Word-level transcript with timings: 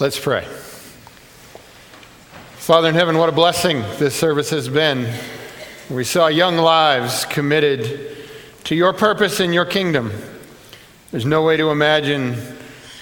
Let's 0.00 0.18
pray. 0.18 0.46
Father 2.54 2.88
in 2.88 2.94
heaven, 2.94 3.18
what 3.18 3.28
a 3.28 3.32
blessing 3.32 3.82
this 3.98 4.14
service 4.14 4.48
has 4.48 4.66
been. 4.66 5.12
We 5.90 6.04
saw 6.04 6.28
young 6.28 6.56
lives 6.56 7.26
committed 7.26 8.16
to 8.64 8.74
your 8.74 8.94
purpose 8.94 9.40
in 9.40 9.52
your 9.52 9.66
kingdom. 9.66 10.10
There's 11.10 11.26
no 11.26 11.42
way 11.42 11.58
to 11.58 11.70
imagine 11.70 12.40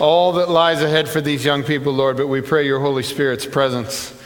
all 0.00 0.32
that 0.32 0.50
lies 0.50 0.82
ahead 0.82 1.08
for 1.08 1.20
these 1.20 1.44
young 1.44 1.62
people, 1.62 1.92
Lord, 1.92 2.16
but 2.16 2.26
we 2.26 2.40
pray 2.40 2.66
your 2.66 2.80
Holy 2.80 3.04
Spirit's 3.04 3.46
presence, 3.46 4.20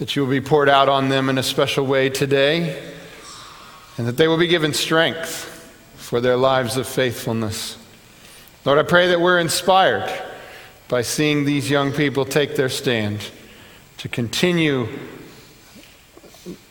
that 0.00 0.16
you 0.16 0.22
will 0.22 0.30
be 0.32 0.40
poured 0.40 0.68
out 0.68 0.88
on 0.88 1.10
them 1.10 1.28
in 1.28 1.38
a 1.38 1.42
special 1.44 1.86
way 1.86 2.10
today, 2.10 2.94
and 3.96 4.08
that 4.08 4.16
they 4.16 4.26
will 4.26 4.38
be 4.38 4.48
given 4.48 4.74
strength 4.74 5.44
for 5.94 6.20
their 6.20 6.36
lives 6.36 6.76
of 6.76 6.88
faithfulness. 6.88 7.78
Lord, 8.64 8.80
I 8.80 8.82
pray 8.82 9.06
that 9.06 9.20
we're 9.20 9.38
inspired 9.38 10.24
by 10.88 11.02
seeing 11.02 11.44
these 11.44 11.70
young 11.70 11.92
people 11.92 12.24
take 12.24 12.56
their 12.56 12.68
stand 12.68 13.30
to 13.98 14.08
continue 14.08 14.88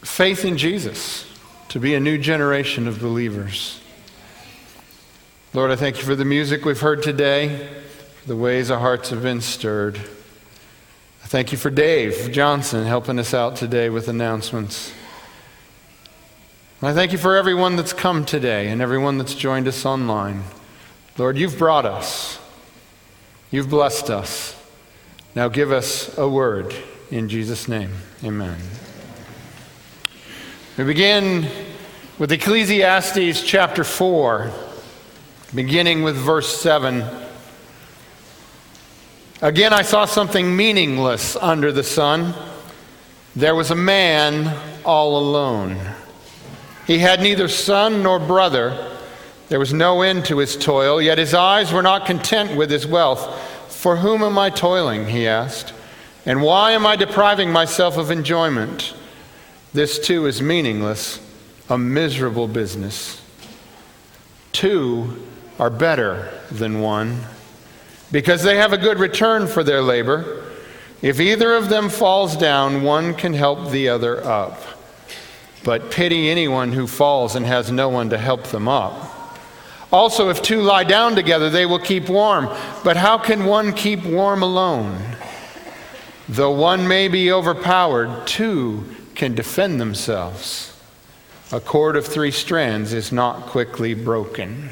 faith 0.02 0.44
in 0.44 0.58
Jesus, 0.58 1.26
to 1.70 1.80
be 1.80 1.94
a 1.94 2.00
new 2.00 2.18
generation 2.18 2.88
of 2.88 3.00
believers. 3.00 3.80
Lord, 5.54 5.70
I 5.72 5.76
thank 5.76 5.98
you 5.98 6.04
for 6.04 6.16
the 6.16 6.26
music 6.26 6.66
we've 6.66 6.80
heard 6.80 7.04
today, 7.04 7.68
for 8.22 8.28
the 8.28 8.36
ways 8.36 8.72
our 8.72 8.80
hearts 8.80 9.10
have 9.10 9.22
been 9.22 9.42
stirred. 9.42 9.98
I 9.98 11.28
thank 11.28 11.52
you 11.52 11.58
for 11.58 11.70
Dave 11.70 12.32
Johnson 12.32 12.86
helping 12.86 13.20
us 13.20 13.34
out 13.34 13.56
today 13.56 13.90
with 13.90 14.08
announcements. 14.08 14.94
I 16.82 16.94
thank 16.94 17.12
you 17.12 17.18
for 17.18 17.36
everyone 17.36 17.76
that's 17.76 17.92
come 17.92 18.24
today 18.24 18.70
and 18.70 18.82
everyone 18.82 19.18
that's 19.18 19.36
joined 19.36 19.68
us 19.68 19.86
online. 19.86 20.44
Lord, 21.18 21.38
you've 21.38 21.58
brought 21.58 21.86
us. 21.86 22.40
You've 23.50 23.70
blessed 23.70 24.10
us. 24.10 24.62
Now 25.34 25.48
give 25.48 25.72
us 25.72 26.18
a 26.18 26.28
word 26.28 26.76
in 27.10 27.30
Jesus' 27.30 27.70
name. 27.70 27.92
Amen. 28.22 28.58
We 30.78 30.84
begin 30.84 31.48
with 32.20 32.30
Ecclesiastes 32.34 33.42
chapter 33.44 33.86
4, 33.86 34.52
beginning 35.56 36.04
with 36.04 36.18
verse 36.18 36.60
7. 36.60 37.06
Again, 39.42 39.72
I 39.72 39.82
saw 39.82 40.04
something 40.04 40.54
meaningless 40.54 41.38
under 41.38 41.72
the 41.72 41.84
sun. 41.84 42.34
There 43.34 43.56
was 43.56 43.72
a 43.72 43.76
man 43.76 44.58
all 44.84 45.18
alone. 45.18 45.78
He 46.86 47.00
had 47.00 47.22
neither 47.22 47.48
son 47.48 48.04
nor 48.04 48.20
brother. 48.20 48.97
There 49.50 49.60
was 49.60 49.74
no 49.74 50.02
end 50.02 50.26
to 50.26 50.40
his 50.40 50.58
toil, 50.58 51.02
yet 51.02 51.18
his 51.18 51.34
eyes 51.34 51.72
were 51.72 51.82
not 51.82 52.06
content 52.06 52.58
with 52.58 52.70
his 52.70 52.86
wealth. 52.86 53.42
For 53.70 53.98
whom 53.98 54.22
am 54.24 54.38
I 54.38 54.50
toiling? 54.50 55.08
he 55.08 55.28
asked. 55.28 55.74
And 56.26 56.42
why 56.42 56.72
am 56.72 56.86
I 56.86 56.98
depriving 56.98 57.52
myself 57.52 57.98
of 57.98 58.12
enjoyment? 58.12 58.94
This 59.74 60.00
too 60.00 60.26
is 60.26 60.42
meaningless, 60.42 61.22
a 61.70 61.78
miserable 61.78 62.48
business. 62.48 63.22
Two 64.52 65.26
are 65.60 65.70
better 65.70 66.30
than 66.52 66.82
one 66.82 67.22
because 68.12 68.44
they 68.44 68.58
have 68.58 68.74
a 68.74 68.78
good 68.78 69.00
return 69.00 69.48
for 69.48 69.64
their 69.64 69.82
labor. 69.82 70.44
If 71.02 71.20
either 71.20 71.56
of 71.56 71.70
them 71.70 71.90
falls 71.90 72.36
down, 72.36 72.84
one 72.84 73.14
can 73.14 73.34
help 73.34 73.70
the 73.70 73.90
other 73.90 74.24
up. 74.26 74.62
But 75.64 75.92
pity 75.92 76.30
anyone 76.30 76.72
who 76.72 76.88
falls 76.88 77.36
and 77.36 77.46
has 77.46 77.72
no 77.72 77.90
one 77.90 78.10
to 78.10 78.18
help 78.18 78.46
them 78.46 78.68
up. 78.68 79.17
Also, 79.92 80.30
if 80.30 80.42
two 80.42 80.62
lie 80.62 80.84
down 80.84 81.16
together, 81.16 81.50
they 81.50 81.66
will 81.66 81.80
keep 81.80 82.10
warm. 82.10 82.50
But 82.84 82.98
how 82.98 83.18
can 83.18 83.46
one 83.46 83.74
keep 83.74 84.04
warm 84.04 84.44
alone? 84.44 85.00
Though 86.28 86.52
one 86.52 86.88
may 86.88 87.08
be 87.08 87.32
overpowered, 87.32 88.28
two 88.28 88.84
can 89.16 89.34
defend 89.34 89.80
themselves. 89.80 90.78
A 91.54 91.62
cord 91.62 91.96
of 91.96 92.06
three 92.06 92.32
strands 92.32 92.92
is 92.92 93.14
not 93.14 93.44
quickly 93.44 93.94
broken. 93.94 94.72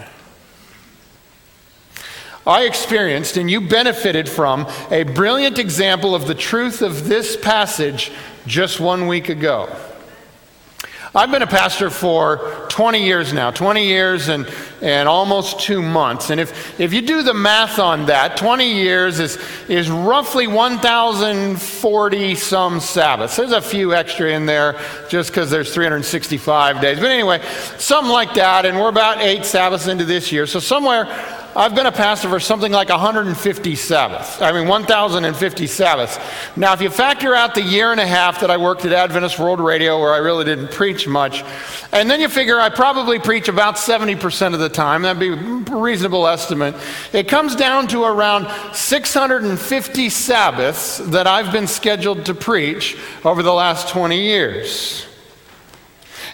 I 2.45 2.63
experienced, 2.63 3.37
and 3.37 3.49
you 3.49 3.61
benefited 3.61 4.27
from, 4.27 4.67
a 4.91 5.03
brilliant 5.03 5.57
example 5.57 6.13
of 6.13 6.27
the 6.27 6.35
truth 6.35 6.81
of 6.81 7.07
this 7.07 7.37
passage 7.37 8.11
just 8.45 8.79
one 8.79 9.07
week 9.07 9.29
ago. 9.29 9.73
I've 11.15 11.31
been 11.31 11.43
a 11.43 11.47
pastor 11.47 11.89
for 11.89 12.65
20 12.67 13.01
years 13.01 13.31
now, 13.31 13.49
20 13.49 13.85
years 13.85 14.27
and, 14.27 14.45
and 14.81 15.07
almost 15.07 15.61
two 15.61 15.81
months. 15.81 16.29
And 16.29 16.41
if, 16.41 16.77
if 16.77 16.93
you 16.93 17.01
do 17.01 17.23
the 17.23 17.33
math 17.33 17.79
on 17.79 18.07
that, 18.07 18.35
20 18.35 18.73
years 18.73 19.21
is, 19.21 19.37
is 19.69 19.89
roughly 19.89 20.45
1,040 20.47 22.35
some 22.35 22.81
Sabbaths. 22.81 23.37
There's 23.37 23.53
a 23.53 23.61
few 23.61 23.93
extra 23.93 24.29
in 24.29 24.45
there 24.45 24.77
just 25.07 25.29
because 25.29 25.49
there's 25.49 25.73
365 25.73 26.81
days. 26.81 26.99
But 26.99 27.11
anyway, 27.11 27.41
something 27.77 28.11
like 28.11 28.33
that. 28.33 28.65
And 28.65 28.77
we're 28.77 28.89
about 28.89 29.21
eight 29.21 29.45
Sabbaths 29.45 29.87
into 29.87 30.03
this 30.03 30.33
year. 30.33 30.45
So 30.45 30.59
somewhere 30.59 31.05
I've 31.57 31.73
been 31.73 31.85
a 31.85 31.91
pastor 31.91 32.27
for 32.27 32.41
something 32.41 32.73
like 32.73 32.89
150 32.89 33.75
Sabbaths. 33.75 34.41
I 34.41 34.51
mean, 34.51 34.67
1,050 34.67 35.67
Sabbaths. 35.67 36.19
Now, 36.57 36.73
if 36.73 36.81
you 36.81 36.89
factor 36.89 37.33
out 37.33 37.55
the 37.55 37.61
year 37.61 37.93
and 37.93 38.01
a 38.01 38.05
half 38.05 38.41
that 38.41 38.51
I 38.51 38.57
worked 38.57 38.83
at 38.83 38.91
Adventist 38.91 39.39
World 39.39 39.61
Radio, 39.61 39.97
where 39.97 40.13
I 40.13 40.17
really 40.17 40.43
didn't 40.43 40.71
preach 40.71 41.07
much, 41.07 41.45
and 41.93 42.11
then 42.11 42.19
you 42.19 42.27
figure 42.27 42.59
I 42.59 42.67
probably 42.67 43.19
preach 43.19 43.47
about 43.47 43.75
70% 43.75 44.53
of 44.53 44.59
the 44.59 44.67
time, 44.67 45.03
that'd 45.03 45.17
be 45.17 45.29
a 45.29 45.77
reasonable 45.77 46.27
estimate. 46.27 46.75
It 47.13 47.29
comes 47.29 47.55
down 47.55 47.87
to 47.87 48.03
around 48.03 48.47
650 48.75 50.09
Sabbaths 50.09 50.97
that 50.97 51.25
I've 51.25 51.53
been 51.53 51.67
scheduled 51.67 52.25
to 52.25 52.33
preach 52.33 52.97
over 53.23 53.41
the 53.41 53.53
last 53.53 53.87
20 53.87 54.19
years. 54.19 55.07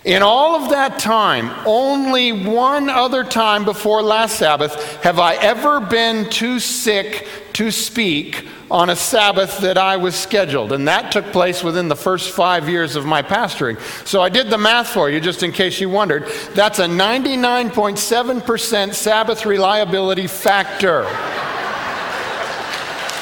In 0.04 0.24
all 0.24 0.56
of 0.56 0.72
that 0.72 0.98
time, 0.98 1.52
only 1.68 2.32
one 2.32 2.90
other 2.90 3.24
time 3.24 3.66
before 3.66 4.02
last 4.02 4.40
Sabbath 4.40 4.96
have 5.04 5.20
I 5.20 5.36
ever 5.36 5.80
been 5.80 6.28
too 6.28 6.60
sick 6.60 7.28
to 7.54 7.70
speak 7.70 8.48
on 8.72 8.90
a 8.90 8.96
Sabbath 8.96 9.60
that 9.60 9.78
I 9.78 9.98
was 9.98 10.16
scheduled. 10.16 10.72
And 10.72 10.88
that 10.88 11.12
took 11.12 11.26
place 11.26 11.64
within 11.64 11.88
the 11.88 11.96
first 11.96 12.32
five 12.32 12.68
years 12.68 12.96
of 12.96 13.06
my 13.06 13.22
pastoring. 13.22 13.80
So 14.08 14.24
I 14.24 14.30
did 14.30 14.50
the 14.50 14.58
math 14.58 14.88
for 14.88 15.08
you, 15.08 15.20
just 15.20 15.44
in 15.44 15.52
case 15.52 15.80
you 15.80 15.90
wondered. 15.90 16.26
That's 16.56 16.80
a 16.80 16.86
99.7% 16.86 18.94
Sabbath 18.96 19.46
reliability 19.46 20.26
factor. 20.26 21.04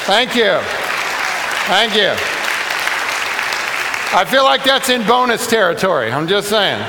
Thank 0.06 0.34
you. 0.34 0.60
Thank 1.66 1.94
you. 1.94 2.39
I 4.12 4.24
feel 4.24 4.42
like 4.42 4.64
that's 4.64 4.88
in 4.88 5.06
bonus 5.06 5.46
territory. 5.46 6.10
I'm 6.10 6.26
just 6.26 6.48
saying. 6.48 6.84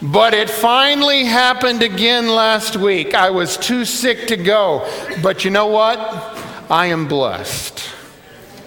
But 0.00 0.34
it 0.34 0.48
finally 0.48 1.24
happened 1.24 1.82
again 1.82 2.28
last 2.28 2.76
week. 2.76 3.12
I 3.12 3.30
was 3.30 3.56
too 3.56 3.84
sick 3.84 4.28
to 4.28 4.36
go. 4.36 4.88
But 5.20 5.44
you 5.44 5.50
know 5.50 5.66
what? 5.66 5.98
I 6.70 6.86
am 6.86 7.08
blessed. 7.08 7.82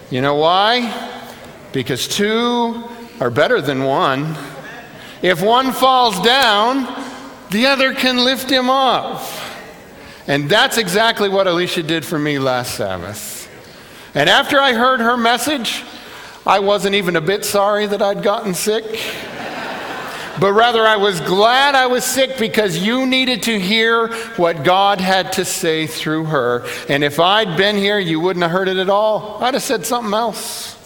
You 0.09 0.19
know 0.21 0.35
why? 0.35 0.91
Because 1.71 2.09
two 2.09 2.83
are 3.21 3.29
better 3.29 3.61
than 3.61 3.85
one. 3.85 4.35
If 5.21 5.41
one 5.41 5.71
falls 5.71 6.19
down, 6.19 6.87
the 7.51 7.67
other 7.67 7.93
can 7.93 8.17
lift 8.17 8.49
him 8.49 8.69
up. 8.69 9.21
And 10.27 10.49
that's 10.49 10.77
exactly 10.77 11.29
what 11.29 11.47
Alicia 11.47 11.83
did 11.83 12.05
for 12.05 12.19
me 12.19 12.37
last 12.37 12.75
Sabbath. 12.75 13.38
And 14.15 14.29
after 14.29 14.59
I 14.59 14.73
heard 14.73 14.99
her 14.99 15.17
message, 15.17 15.83
I 16.45 16.59
wasn't 16.59 16.95
even 16.95 17.15
a 17.15 17.21
bit 17.21 17.45
sorry 17.45 17.85
that 17.85 18.01
I'd 18.01 18.23
gotten 18.23 18.53
sick. 18.53 18.85
But 20.39 20.53
rather, 20.53 20.87
I 20.87 20.95
was 20.95 21.19
glad 21.21 21.75
I 21.75 21.87
was 21.87 22.05
sick 22.05 22.37
because 22.37 22.77
you 22.77 23.05
needed 23.05 23.43
to 23.43 23.59
hear 23.59 24.13
what 24.37 24.63
God 24.63 25.01
had 25.01 25.33
to 25.33 25.43
say 25.43 25.85
through 25.85 26.25
her. 26.25 26.65
And 26.87 27.03
if 27.03 27.19
I'd 27.19 27.57
been 27.57 27.75
here, 27.75 27.99
you 27.99 28.21
wouldn't 28.21 28.43
have 28.43 28.51
heard 28.51 28.69
it 28.69 28.77
at 28.77 28.89
all. 28.89 29.43
I'd 29.43 29.53
have 29.53 29.63
said 29.63 29.85
something 29.85 30.13
else. 30.13 30.77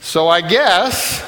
So 0.00 0.28
I 0.28 0.42
guess 0.42 1.24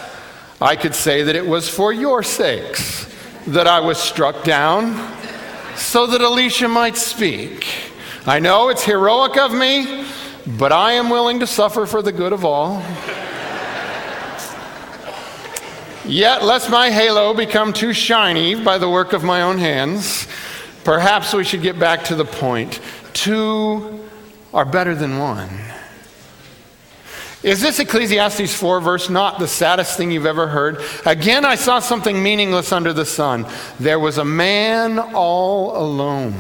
I 0.61 0.77
could 0.77 0.95
say 0.95 1.23
that 1.23 1.35
it 1.35 1.47
was 1.47 1.69
for 1.69 1.91
your 1.93 2.23
sakes 2.23 3.11
that 3.47 3.67
I 3.67 3.81
was 3.81 3.97
struck 3.97 4.45
down 4.45 4.95
so 5.75 6.07
that 6.07 6.21
Alicia 6.21 6.69
might 6.69 6.97
speak. 6.97 7.67
I 8.27 8.39
know 8.41 8.69
it's 8.69 8.85
heroic 8.85 9.39
of 9.39 9.55
me, 9.55 10.05
but 10.59 10.73
I 10.73 10.93
am 10.93 11.11
willing 11.11 11.41
to 11.41 11.47
suffer 11.47 11.87
for 11.87 12.03
the 12.03 12.13
good 12.13 12.33
of 12.33 12.45
all. 12.45 12.83
Yet, 16.07 16.43
lest 16.43 16.71
my 16.71 16.91
halo 16.91 17.35
become 17.35 17.73
too 17.73 17.93
shiny 17.93 18.55
by 18.55 18.79
the 18.79 18.89
work 18.89 19.13
of 19.13 19.23
my 19.23 19.43
own 19.43 19.59
hands, 19.59 20.27
perhaps 20.83 21.33
we 21.33 21.45
should 21.45 21.63
get 21.63 21.79
back 21.79 22.05
to 22.05 22.15
the 22.15 22.25
point. 22.25 22.81
Two 23.13 24.09
are 24.53 24.65
better 24.65 24.95
than 24.95 25.19
one. 25.19 25.49
Is 27.43 27.61
this 27.61 27.79
Ecclesiastes 27.79 28.55
4 28.55 28.81
verse 28.81 29.09
not 29.09 29.39
the 29.39 29.49
saddest 29.49 29.97
thing 29.97 30.11
you've 30.11 30.27
ever 30.27 30.49
heard? 30.49 30.83
Again, 31.07 31.45
I 31.45 31.55
saw 31.55 31.79
something 31.79 32.23
meaningless 32.23 32.73
under 32.73 32.93
the 32.93 33.07
sun. 33.07 33.47
There 33.79 33.99
was 33.99 34.19
a 34.19 34.25
man 34.25 34.99
all 34.99 35.77
alone. 35.77 36.35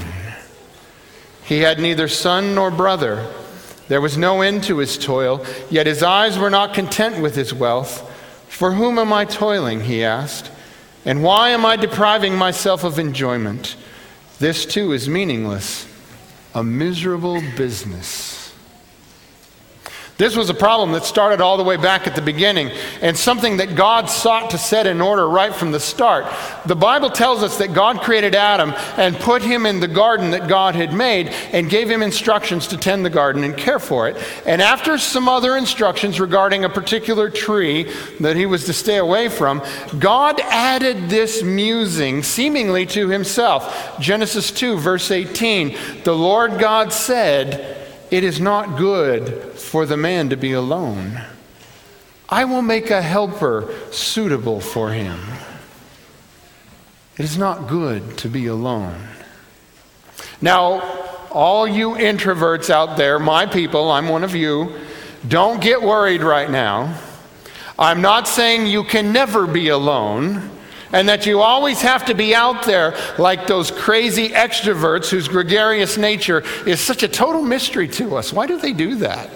He 1.44 1.60
had 1.60 1.78
neither 1.78 2.06
son 2.06 2.54
nor 2.54 2.70
brother. 2.70 3.26
There 3.90 4.00
was 4.00 4.16
no 4.16 4.40
end 4.40 4.62
to 4.64 4.78
his 4.78 4.96
toil, 4.96 5.44
yet 5.69 5.88
his 5.88 6.00
eyes 6.00 6.38
were 6.38 6.48
not 6.48 6.75
content 6.75 7.20
with 7.20 7.34
his 7.34 7.52
wealth. 7.52 8.08
For 8.46 8.70
whom 8.70 9.00
am 9.00 9.12
I 9.12 9.25
toiling? 9.25 9.81
he 9.81 10.04
asked. 10.04 10.48
And 11.04 11.25
why 11.25 11.48
am 11.48 11.66
I 11.66 11.75
depriving 11.75 12.37
myself 12.37 12.84
of 12.84 13.00
enjoyment? 13.00 13.75
This 14.38 14.64
too 14.64 14.92
is 14.92 15.08
meaningless, 15.08 15.88
a 16.54 16.62
miserable 16.62 17.42
business. 17.56 18.39
This 20.20 20.37
was 20.37 20.50
a 20.50 20.55
problem 20.55 20.93
that 20.93 21.05
started 21.05 21.40
all 21.40 21.56
the 21.56 21.64
way 21.64 21.78
back 21.78 22.06
at 22.06 22.14
the 22.14 22.20
beginning 22.20 22.72
and 23.00 23.17
something 23.17 23.56
that 23.56 23.75
God 23.75 24.11
sought 24.11 24.50
to 24.50 24.58
set 24.58 24.87
in 24.87 25.00
order 25.00 25.26
right 25.26 25.55
from 25.55 25.72
the 25.72 25.81
start. 25.81 26.26
The 26.67 26.76
Bible 26.76 27.08
tells 27.08 27.43
us 27.43 27.56
that 27.56 27.72
God 27.72 28.02
created 28.02 28.34
Adam 28.34 28.75
and 28.99 29.17
put 29.17 29.40
him 29.40 29.64
in 29.64 29.81
the 29.81 29.88
garden 29.88 30.32
that 30.32 30.46
God 30.46 30.75
had 30.75 30.93
made 30.93 31.28
and 31.28 31.70
gave 31.70 31.88
him 31.88 32.02
instructions 32.02 32.67
to 32.67 32.76
tend 32.76 33.02
the 33.02 33.08
garden 33.08 33.44
and 33.44 33.56
care 33.56 33.78
for 33.78 34.08
it. 34.08 34.22
And 34.44 34.61
after 34.61 34.99
some 34.99 35.26
other 35.26 35.56
instructions 35.56 36.20
regarding 36.20 36.66
a 36.66 36.69
particular 36.69 37.31
tree 37.31 37.90
that 38.20 38.37
he 38.37 38.44
was 38.44 38.66
to 38.66 38.75
stay 38.75 38.99
away 38.99 39.31
from, 39.31 39.62
God 39.99 40.38
added 40.40 41.08
this 41.08 41.43
musing 41.43 42.23
seemingly 42.23 42.84
to 42.88 43.08
himself. 43.08 43.99
Genesis 43.99 44.50
2, 44.50 44.76
verse 44.76 45.11
18 45.11 45.78
The 46.05 46.14
Lord 46.14 46.58
God 46.58 46.93
said, 46.93 47.79
it 48.10 48.24
is 48.24 48.40
not 48.40 48.76
good 48.76 49.54
for 49.58 49.86
the 49.86 49.96
man 49.96 50.28
to 50.30 50.36
be 50.36 50.52
alone. 50.52 51.20
I 52.28 52.44
will 52.44 52.62
make 52.62 52.90
a 52.90 53.02
helper 53.02 53.72
suitable 53.90 54.60
for 54.60 54.90
him. 54.90 55.18
It 57.16 57.24
is 57.24 57.36
not 57.36 57.68
good 57.68 58.16
to 58.18 58.28
be 58.28 58.46
alone. 58.46 59.08
Now, 60.40 60.80
all 61.30 61.66
you 61.66 61.90
introverts 61.90 62.70
out 62.70 62.96
there, 62.96 63.18
my 63.18 63.46
people, 63.46 63.90
I'm 63.90 64.08
one 64.08 64.24
of 64.24 64.34
you, 64.34 64.76
don't 65.28 65.60
get 65.60 65.82
worried 65.82 66.22
right 66.22 66.50
now. 66.50 66.98
I'm 67.78 68.00
not 68.00 68.26
saying 68.26 68.66
you 68.66 68.84
can 68.84 69.12
never 69.12 69.46
be 69.46 69.68
alone 69.68 70.50
and 70.92 71.08
that 71.08 71.26
you 71.26 71.40
always 71.40 71.81
have 71.82 72.06
to 72.06 72.14
be 72.14 72.34
out 72.34 72.64
there 72.64 72.96
like 73.19 73.46
those 73.46 73.70
crazy 73.70 74.31
extroverts 74.31 75.08
whose 75.08 75.28
gregarious 75.28 75.96
nature 75.96 76.42
is 76.66 76.81
such 76.81 77.02
a 77.02 77.08
total 77.08 77.42
mystery 77.42 77.88
to 77.88 78.16
us. 78.16 78.32
Why 78.32 78.46
do 78.46 78.58
they 78.58 78.72
do 78.72 78.96
that? 78.96 79.28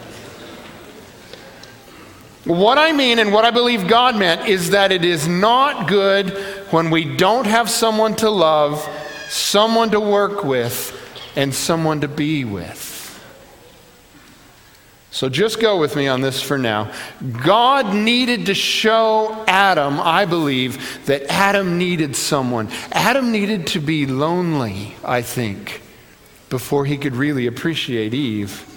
What 2.44 2.76
I 2.76 2.92
mean 2.92 3.18
and 3.18 3.32
what 3.32 3.46
I 3.46 3.50
believe 3.50 3.88
God 3.88 4.18
meant 4.18 4.48
is 4.48 4.70
that 4.70 4.92
it 4.92 5.04
is 5.04 5.26
not 5.26 5.88
good 5.88 6.30
when 6.70 6.90
we 6.90 7.16
don't 7.16 7.46
have 7.46 7.70
someone 7.70 8.14
to 8.16 8.28
love, 8.28 8.86
someone 9.28 9.90
to 9.92 10.00
work 10.00 10.44
with, 10.44 11.00
and 11.36 11.54
someone 11.54 12.02
to 12.02 12.08
be 12.08 12.44
with. 12.44 12.93
So 15.14 15.28
just 15.28 15.60
go 15.60 15.78
with 15.78 15.94
me 15.94 16.08
on 16.08 16.22
this 16.22 16.42
for 16.42 16.58
now. 16.58 16.92
God 17.44 17.94
needed 17.94 18.46
to 18.46 18.54
show 18.54 19.44
Adam, 19.46 20.00
I 20.00 20.24
believe, 20.24 21.06
that 21.06 21.30
Adam 21.30 21.78
needed 21.78 22.16
someone. 22.16 22.68
Adam 22.90 23.30
needed 23.30 23.68
to 23.68 23.80
be 23.80 24.06
lonely, 24.06 24.96
I 25.04 25.22
think, 25.22 25.82
before 26.50 26.84
he 26.84 26.98
could 26.98 27.14
really 27.14 27.46
appreciate 27.46 28.12
Eve. 28.12 28.68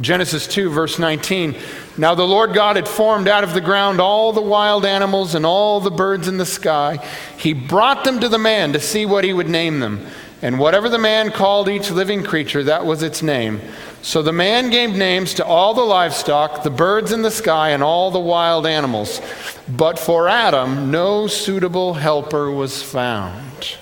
Genesis 0.00 0.48
2, 0.48 0.70
verse 0.70 0.98
19. 0.98 1.54
Now 1.96 2.16
the 2.16 2.26
Lord 2.26 2.52
God 2.52 2.74
had 2.74 2.88
formed 2.88 3.28
out 3.28 3.44
of 3.44 3.54
the 3.54 3.60
ground 3.60 4.00
all 4.00 4.32
the 4.32 4.42
wild 4.42 4.84
animals 4.84 5.36
and 5.36 5.46
all 5.46 5.78
the 5.78 5.92
birds 5.92 6.26
in 6.26 6.36
the 6.36 6.44
sky. 6.44 6.96
He 7.38 7.52
brought 7.52 8.02
them 8.02 8.18
to 8.18 8.28
the 8.28 8.38
man 8.38 8.72
to 8.72 8.80
see 8.80 9.06
what 9.06 9.22
he 9.22 9.32
would 9.32 9.48
name 9.48 9.78
them. 9.78 10.04
And 10.42 10.58
whatever 10.58 10.88
the 10.88 10.98
man 10.98 11.30
called 11.30 11.68
each 11.68 11.92
living 11.92 12.24
creature, 12.24 12.64
that 12.64 12.84
was 12.84 13.02
its 13.04 13.22
name. 13.22 13.60
So 14.06 14.22
the 14.22 14.32
man 14.32 14.70
gave 14.70 14.90
names 14.94 15.34
to 15.34 15.44
all 15.44 15.74
the 15.74 15.82
livestock, 15.82 16.62
the 16.62 16.70
birds 16.70 17.10
in 17.10 17.22
the 17.22 17.30
sky, 17.32 17.70
and 17.70 17.82
all 17.82 18.12
the 18.12 18.20
wild 18.20 18.64
animals. 18.64 19.20
But 19.68 19.98
for 19.98 20.28
Adam, 20.28 20.92
no 20.92 21.26
suitable 21.26 21.94
helper 21.94 22.48
was 22.48 22.80
found. 22.80 23.76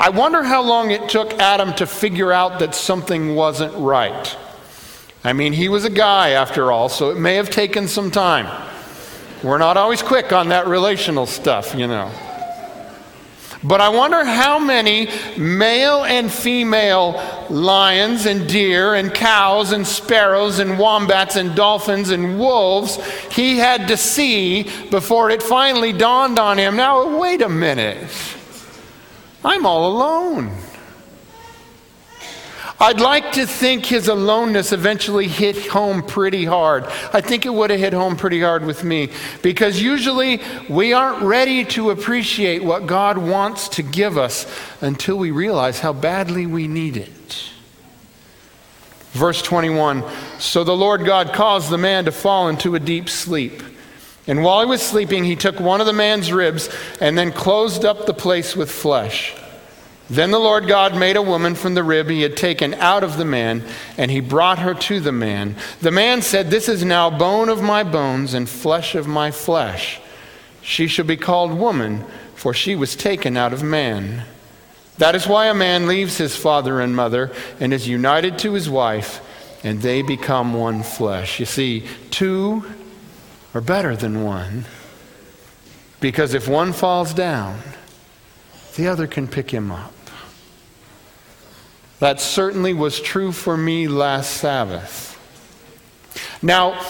I 0.00 0.08
wonder 0.08 0.42
how 0.42 0.62
long 0.62 0.90
it 0.90 1.08
took 1.08 1.34
Adam 1.34 1.72
to 1.74 1.86
figure 1.86 2.32
out 2.32 2.58
that 2.58 2.74
something 2.74 3.36
wasn't 3.36 3.74
right. 3.76 4.36
I 5.22 5.34
mean, 5.34 5.52
he 5.52 5.68
was 5.68 5.84
a 5.84 5.90
guy 5.90 6.30
after 6.30 6.72
all, 6.72 6.88
so 6.88 7.10
it 7.10 7.16
may 7.16 7.36
have 7.36 7.48
taken 7.48 7.86
some 7.86 8.10
time. 8.10 8.48
We're 9.44 9.58
not 9.58 9.76
always 9.76 10.02
quick 10.02 10.32
on 10.32 10.48
that 10.48 10.66
relational 10.66 11.26
stuff, 11.26 11.76
you 11.76 11.86
know. 11.86 12.10
But 13.62 13.82
I 13.82 13.90
wonder 13.90 14.24
how 14.24 14.58
many 14.58 15.10
male 15.36 16.02
and 16.04 16.32
female 16.32 17.22
lions 17.50 18.24
and 18.24 18.48
deer 18.48 18.94
and 18.94 19.12
cows 19.12 19.72
and 19.72 19.86
sparrows 19.86 20.60
and 20.60 20.78
wombats 20.78 21.36
and 21.36 21.54
dolphins 21.54 22.08
and 22.08 22.38
wolves 22.38 22.98
he 23.30 23.58
had 23.58 23.88
to 23.88 23.98
see 23.98 24.62
before 24.90 25.28
it 25.30 25.42
finally 25.42 25.92
dawned 25.92 26.38
on 26.38 26.56
him 26.58 26.76
now, 26.76 27.18
wait 27.18 27.42
a 27.42 27.50
minute. 27.50 28.08
I'm 29.44 29.66
all 29.66 29.92
alone. 29.92 30.52
I'd 32.82 32.98
like 32.98 33.32
to 33.32 33.46
think 33.46 33.84
his 33.84 34.08
aloneness 34.08 34.72
eventually 34.72 35.28
hit 35.28 35.66
home 35.66 36.02
pretty 36.02 36.46
hard. 36.46 36.84
I 37.12 37.20
think 37.20 37.44
it 37.44 37.52
would 37.52 37.68
have 37.68 37.78
hit 37.78 37.92
home 37.92 38.16
pretty 38.16 38.40
hard 38.40 38.64
with 38.64 38.84
me 38.84 39.10
because 39.42 39.82
usually 39.82 40.40
we 40.66 40.94
aren't 40.94 41.22
ready 41.22 41.66
to 41.66 41.90
appreciate 41.90 42.64
what 42.64 42.86
God 42.86 43.18
wants 43.18 43.68
to 43.70 43.82
give 43.82 44.16
us 44.16 44.50
until 44.80 45.18
we 45.18 45.30
realize 45.30 45.80
how 45.80 45.92
badly 45.92 46.46
we 46.46 46.68
need 46.68 46.96
it. 46.96 47.50
Verse 49.12 49.42
21 49.42 50.02
So 50.38 50.64
the 50.64 50.76
Lord 50.76 51.04
God 51.04 51.34
caused 51.34 51.68
the 51.68 51.76
man 51.76 52.06
to 52.06 52.12
fall 52.12 52.48
into 52.48 52.76
a 52.76 52.80
deep 52.80 53.10
sleep. 53.10 53.62
And 54.26 54.42
while 54.42 54.60
he 54.60 54.66
was 54.66 54.80
sleeping, 54.80 55.24
he 55.24 55.36
took 55.36 55.60
one 55.60 55.82
of 55.82 55.86
the 55.86 55.92
man's 55.92 56.32
ribs 56.32 56.70
and 56.98 57.18
then 57.18 57.30
closed 57.30 57.84
up 57.84 58.06
the 58.06 58.14
place 58.14 58.56
with 58.56 58.70
flesh. 58.70 59.34
Then 60.10 60.32
the 60.32 60.40
Lord 60.40 60.66
God 60.66 60.96
made 60.96 61.16
a 61.16 61.22
woman 61.22 61.54
from 61.54 61.74
the 61.74 61.84
rib 61.84 62.08
he 62.08 62.22
had 62.22 62.36
taken 62.36 62.74
out 62.74 63.04
of 63.04 63.16
the 63.16 63.24
man, 63.24 63.62
and 63.96 64.10
he 64.10 64.18
brought 64.18 64.58
her 64.58 64.74
to 64.74 64.98
the 64.98 65.12
man. 65.12 65.54
The 65.80 65.92
man 65.92 66.20
said, 66.20 66.50
This 66.50 66.68
is 66.68 66.84
now 66.84 67.10
bone 67.10 67.48
of 67.48 67.62
my 67.62 67.84
bones 67.84 68.34
and 68.34 68.48
flesh 68.48 68.96
of 68.96 69.06
my 69.06 69.30
flesh. 69.30 70.00
She 70.62 70.88
shall 70.88 71.04
be 71.04 71.16
called 71.16 71.52
woman, 71.52 72.04
for 72.34 72.52
she 72.52 72.74
was 72.74 72.96
taken 72.96 73.36
out 73.36 73.52
of 73.52 73.62
man. 73.62 74.24
That 74.98 75.14
is 75.14 75.28
why 75.28 75.46
a 75.46 75.54
man 75.54 75.86
leaves 75.86 76.18
his 76.18 76.34
father 76.34 76.80
and 76.80 76.94
mother 76.96 77.30
and 77.60 77.72
is 77.72 77.86
united 77.86 78.36
to 78.40 78.52
his 78.52 78.68
wife, 78.68 79.20
and 79.62 79.80
they 79.80 80.02
become 80.02 80.54
one 80.54 80.82
flesh. 80.82 81.38
You 81.38 81.46
see, 81.46 81.86
two 82.10 82.64
are 83.54 83.60
better 83.60 83.94
than 83.94 84.24
one, 84.24 84.64
because 86.00 86.34
if 86.34 86.48
one 86.48 86.72
falls 86.72 87.14
down, 87.14 87.60
the 88.74 88.88
other 88.88 89.06
can 89.06 89.28
pick 89.28 89.52
him 89.52 89.70
up. 89.70 89.94
That 92.00 92.18
certainly 92.18 92.72
was 92.72 92.98
true 92.98 93.30
for 93.30 93.56
me 93.58 93.86
last 93.86 94.38
Sabbath. 94.38 95.18
Now, 96.42 96.80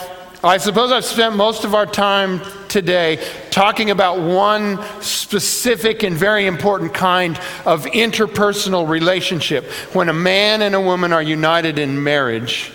I 0.42 0.58
suppose 0.58 0.92
I've 0.92 1.04
spent 1.04 1.34
most 1.34 1.64
of 1.64 1.74
our 1.74 1.84
time 1.84 2.40
today 2.68 3.22
talking 3.50 3.90
about 3.90 4.20
one 4.20 4.80
specific 5.02 6.04
and 6.04 6.16
very 6.16 6.46
important 6.46 6.94
kind 6.94 7.36
of 7.66 7.86
interpersonal 7.86 8.88
relationship 8.88 9.64
when 9.92 10.08
a 10.08 10.14
man 10.14 10.62
and 10.62 10.76
a 10.76 10.80
woman 10.80 11.12
are 11.12 11.22
united 11.22 11.80
in 11.80 12.02
marriage. 12.02 12.72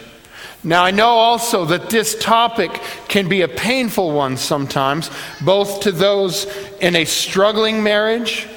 Now, 0.62 0.84
I 0.84 0.92
know 0.92 1.08
also 1.08 1.64
that 1.66 1.90
this 1.90 2.20
topic 2.20 2.82
can 3.08 3.30
be 3.30 3.44
a 3.44 3.48
painful 3.48 4.12
one 4.12 4.36
sometimes, 4.36 5.10
both 5.40 5.82
to 5.82 5.92
those 5.94 6.46
in 6.82 6.98
a 6.98 7.06
struggling 7.06 7.82
marriage 7.82 8.48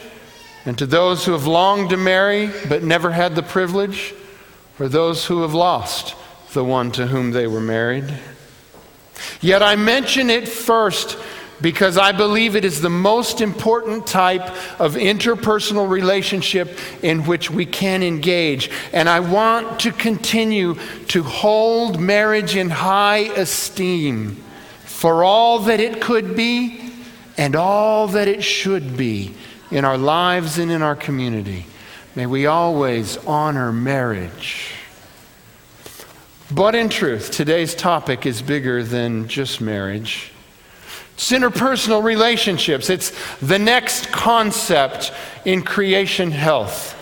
and 0.64 0.76
to 0.78 0.86
those 0.86 1.24
who 1.24 1.32
have 1.32 1.46
longed 1.46 1.90
to 1.90 1.96
marry 1.96 2.50
but 2.68 2.82
never 2.82 3.10
had 3.10 3.34
the 3.34 3.42
privilege, 3.42 4.14
or 4.78 4.88
those 4.88 5.26
who 5.26 5.42
have 5.42 5.54
lost 5.54 6.14
the 6.52 6.64
one 6.64 6.90
to 6.92 7.06
whom 7.06 7.32
they 7.32 7.46
were 7.46 7.60
married. 7.60 8.12
Yet 9.40 9.62
I 9.62 9.76
mention 9.76 10.30
it 10.30 10.48
first 10.48 11.18
because 11.60 11.98
I 11.98 12.12
believe 12.12 12.54
it 12.54 12.64
is 12.64 12.80
the 12.80 12.90
most 12.90 13.40
important 13.40 14.06
type 14.06 14.48
of 14.80 14.94
interpersonal 14.94 15.88
relationship 15.88 16.78
in 17.02 17.24
which 17.24 17.50
we 17.50 17.66
can 17.66 18.02
engage. 18.02 18.70
And 18.92 19.08
I 19.08 19.20
want 19.20 19.80
to 19.80 19.92
continue 19.92 20.76
to 21.08 21.22
hold 21.24 21.98
marriage 21.98 22.54
in 22.54 22.70
high 22.70 23.32
esteem 23.34 24.36
for 24.84 25.24
all 25.24 25.60
that 25.60 25.80
it 25.80 26.00
could 26.00 26.36
be 26.36 26.92
and 27.36 27.56
all 27.56 28.08
that 28.08 28.28
it 28.28 28.42
should 28.42 28.96
be 28.96 29.34
in 29.70 29.84
our 29.84 29.98
lives 29.98 30.58
and 30.58 30.70
in 30.70 30.82
our 30.82 30.96
community. 30.96 31.66
May 32.14 32.26
we 32.26 32.46
always 32.46 33.16
honor 33.26 33.72
marriage. 33.72 34.72
But 36.50 36.74
in 36.74 36.88
truth, 36.88 37.30
today's 37.30 37.74
topic 37.74 38.24
is 38.24 38.40
bigger 38.40 38.82
than 38.82 39.28
just 39.28 39.60
marriage. 39.60 40.32
It's 41.14 41.30
interpersonal 41.30 42.02
relationships. 42.02 42.88
It's 42.88 43.12
the 43.40 43.58
next 43.58 44.10
concept 44.10 45.12
in 45.44 45.62
creation 45.62 46.30
health. 46.30 46.94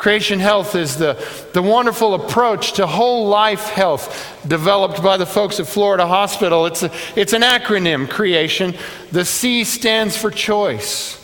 Creation 0.00 0.40
Health 0.40 0.76
is 0.76 0.96
the, 0.96 1.22
the 1.52 1.60
wonderful 1.60 2.14
approach 2.14 2.72
to 2.72 2.86
whole 2.86 3.26
life 3.26 3.64
health 3.64 4.42
developed 4.48 5.02
by 5.02 5.18
the 5.18 5.26
folks 5.26 5.60
at 5.60 5.66
Florida 5.66 6.06
Hospital. 6.06 6.64
It's, 6.64 6.82
a, 6.82 6.90
it's 7.16 7.34
an 7.34 7.42
acronym, 7.42 8.08
creation. 8.08 8.74
The 9.12 9.26
C 9.26 9.62
stands 9.62 10.16
for 10.16 10.30
choice. 10.30 11.19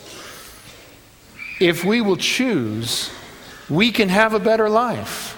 If 1.59 1.83
we 1.83 2.01
will 2.01 2.17
choose, 2.17 3.11
we 3.69 3.91
can 3.91 4.09
have 4.09 4.33
a 4.33 4.39
better 4.39 4.69
life. 4.69 5.33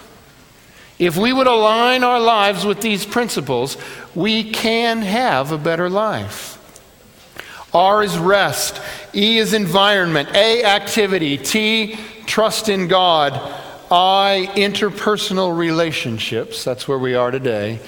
If 0.99 1.15
we 1.15 1.31
would 1.31 1.47
align 1.47 2.03
our 2.03 2.19
lives 2.19 2.65
with 2.65 2.81
these 2.81 3.05
principles, 3.05 3.77
we 4.13 4.51
can 4.51 5.01
have 5.01 5.51
a 5.51 5.57
better 5.57 5.89
life. 5.89 6.57
R 7.73 8.03
is 8.03 8.17
rest. 8.17 8.81
E 9.15 9.37
is 9.37 9.53
environment. 9.53 10.29
A, 10.33 10.63
activity. 10.65 11.37
T, 11.37 11.97
trust 12.25 12.67
in 12.67 12.87
God. 12.87 13.33
I, 13.91 14.51
interpersonal 14.55 15.57
relationships. 15.57 16.63
That's 16.63 16.87
where 16.87 16.99
we 16.99 17.15
are 17.15 17.31
today. 17.31 17.79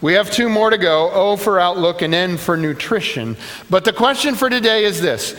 We 0.00 0.14
have 0.14 0.30
two 0.30 0.48
more 0.48 0.70
to 0.70 0.78
go 0.78 1.10
O 1.12 1.36
for 1.36 1.60
outlook 1.60 2.02
and 2.02 2.14
N 2.14 2.38
for 2.38 2.56
nutrition. 2.56 3.36
But 3.68 3.84
the 3.84 3.92
question 3.92 4.34
for 4.34 4.48
today 4.48 4.84
is 4.84 5.00
this 5.00 5.34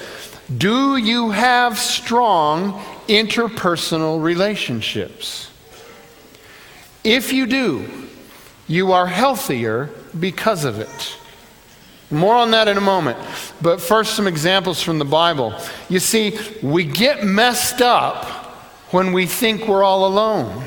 Do 0.56 0.98
you 0.98 1.32
have 1.32 1.78
strong 1.78 2.74
interpersonal 3.08 4.22
relationships? 4.22 5.50
If 7.04 7.34
you 7.34 7.46
do, 7.46 8.08
you 8.68 8.92
are 8.92 9.08
healthier 9.08 9.90
because 10.20 10.66
of 10.66 10.80
it. 10.80 11.18
More 12.12 12.36
on 12.36 12.52
that 12.52 12.68
in 12.68 12.78
a 12.78 12.82
moment. 12.82 13.18
But 13.62 13.80
first, 13.80 14.16
some 14.16 14.28
examples 14.28 14.82
from 14.82 15.00
the 15.00 15.06
Bible. 15.06 15.54
You 15.90 16.00
see, 16.00 16.38
we 16.62 16.84
get 16.84 17.24
messed 17.24 17.82
up 17.82 18.26
when 18.92 19.14
we 19.14 19.26
think 19.26 19.68
we're 19.68 19.84
all 19.84 20.06
alone. 20.06 20.64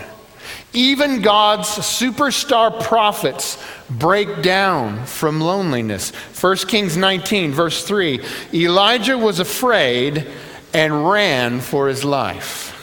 Even 0.74 1.22
God's 1.22 1.68
superstar 1.68 2.82
prophets 2.82 3.62
break 3.88 4.42
down 4.42 5.06
from 5.06 5.40
loneliness. 5.40 6.10
1 6.10 6.56
Kings 6.68 6.96
19, 6.96 7.52
verse 7.52 7.84
3 7.84 8.20
Elijah 8.52 9.16
was 9.16 9.38
afraid 9.38 10.26
and 10.72 11.08
ran 11.08 11.60
for 11.60 11.86
his 11.86 12.04
life. 12.04 12.73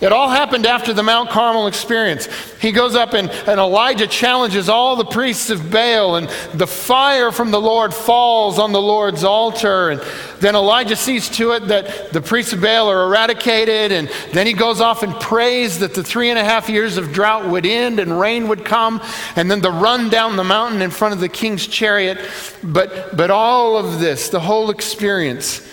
It 0.00 0.12
all 0.12 0.28
happened 0.28 0.64
after 0.64 0.92
the 0.92 1.02
Mount 1.02 1.30
Carmel 1.30 1.66
experience. 1.66 2.26
He 2.60 2.70
goes 2.70 2.94
up 2.94 3.14
and, 3.14 3.28
and 3.30 3.58
Elijah 3.58 4.06
challenges 4.06 4.68
all 4.68 4.94
the 4.94 5.04
priests 5.04 5.50
of 5.50 5.72
Baal, 5.72 6.14
and 6.14 6.28
the 6.54 6.68
fire 6.68 7.32
from 7.32 7.50
the 7.50 7.60
Lord 7.60 7.92
falls 7.92 8.60
on 8.60 8.70
the 8.70 8.80
Lord's 8.80 9.24
altar. 9.24 9.90
And 9.90 10.00
then 10.38 10.54
Elijah 10.54 10.94
sees 10.94 11.28
to 11.30 11.50
it 11.52 11.66
that 11.66 12.12
the 12.12 12.20
priests 12.20 12.52
of 12.52 12.60
Baal 12.60 12.88
are 12.88 13.06
eradicated, 13.06 13.90
and 13.90 14.08
then 14.32 14.46
he 14.46 14.52
goes 14.52 14.80
off 14.80 15.02
and 15.02 15.12
prays 15.14 15.80
that 15.80 15.94
the 15.94 16.04
three 16.04 16.30
and 16.30 16.38
a 16.38 16.44
half 16.44 16.68
years 16.68 16.96
of 16.96 17.12
drought 17.12 17.48
would 17.48 17.66
end 17.66 17.98
and 17.98 18.20
rain 18.20 18.46
would 18.46 18.64
come, 18.64 19.02
and 19.34 19.50
then 19.50 19.60
the 19.60 19.72
run 19.72 20.10
down 20.10 20.36
the 20.36 20.44
mountain 20.44 20.80
in 20.80 20.90
front 20.90 21.12
of 21.12 21.18
the 21.18 21.28
king's 21.28 21.66
chariot. 21.66 22.18
But, 22.62 23.16
but 23.16 23.32
all 23.32 23.76
of 23.76 23.98
this, 23.98 24.28
the 24.28 24.40
whole 24.40 24.70
experience, 24.70 25.66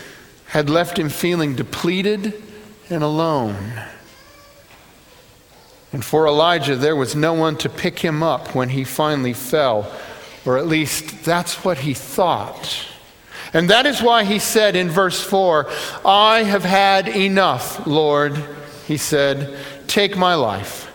had 0.48 0.67
left 0.67 0.98
him 0.98 1.10
feeling 1.10 1.55
depleted 1.55 2.41
and 2.89 3.03
alone. 3.03 3.55
And 5.96 6.04
for 6.04 6.28
Elijah, 6.28 6.75
there 6.75 6.98
was 6.98 7.16
no 7.16 7.34
one 7.34 7.56
to 7.60 7.70
pick 7.70 8.00
him 8.00 8.22
up 8.22 8.54
when 8.54 8.68
he 8.68 8.84
finally 8.84 9.32
fell, 9.32 9.90
or 10.44 10.58
at 10.58 10.68
least 10.68 11.24
that's 11.24 11.64
what 11.64 11.78
he 11.78 11.94
thought. 11.94 12.86
And 13.54 13.70
that 13.70 13.86
is 13.86 14.02
why 14.02 14.25
he 14.25 14.38
said 14.38 14.75
in 14.75 14.90
verse 14.90 15.24
4 15.24 15.72
I 16.04 16.44
have 16.44 16.66
had 16.66 17.08
enough, 17.08 17.88
Lord. 17.88 18.36
He 18.86 18.98
said, 18.98 19.58
Take 19.88 20.18
my 20.18 20.36
life. 20.36 20.92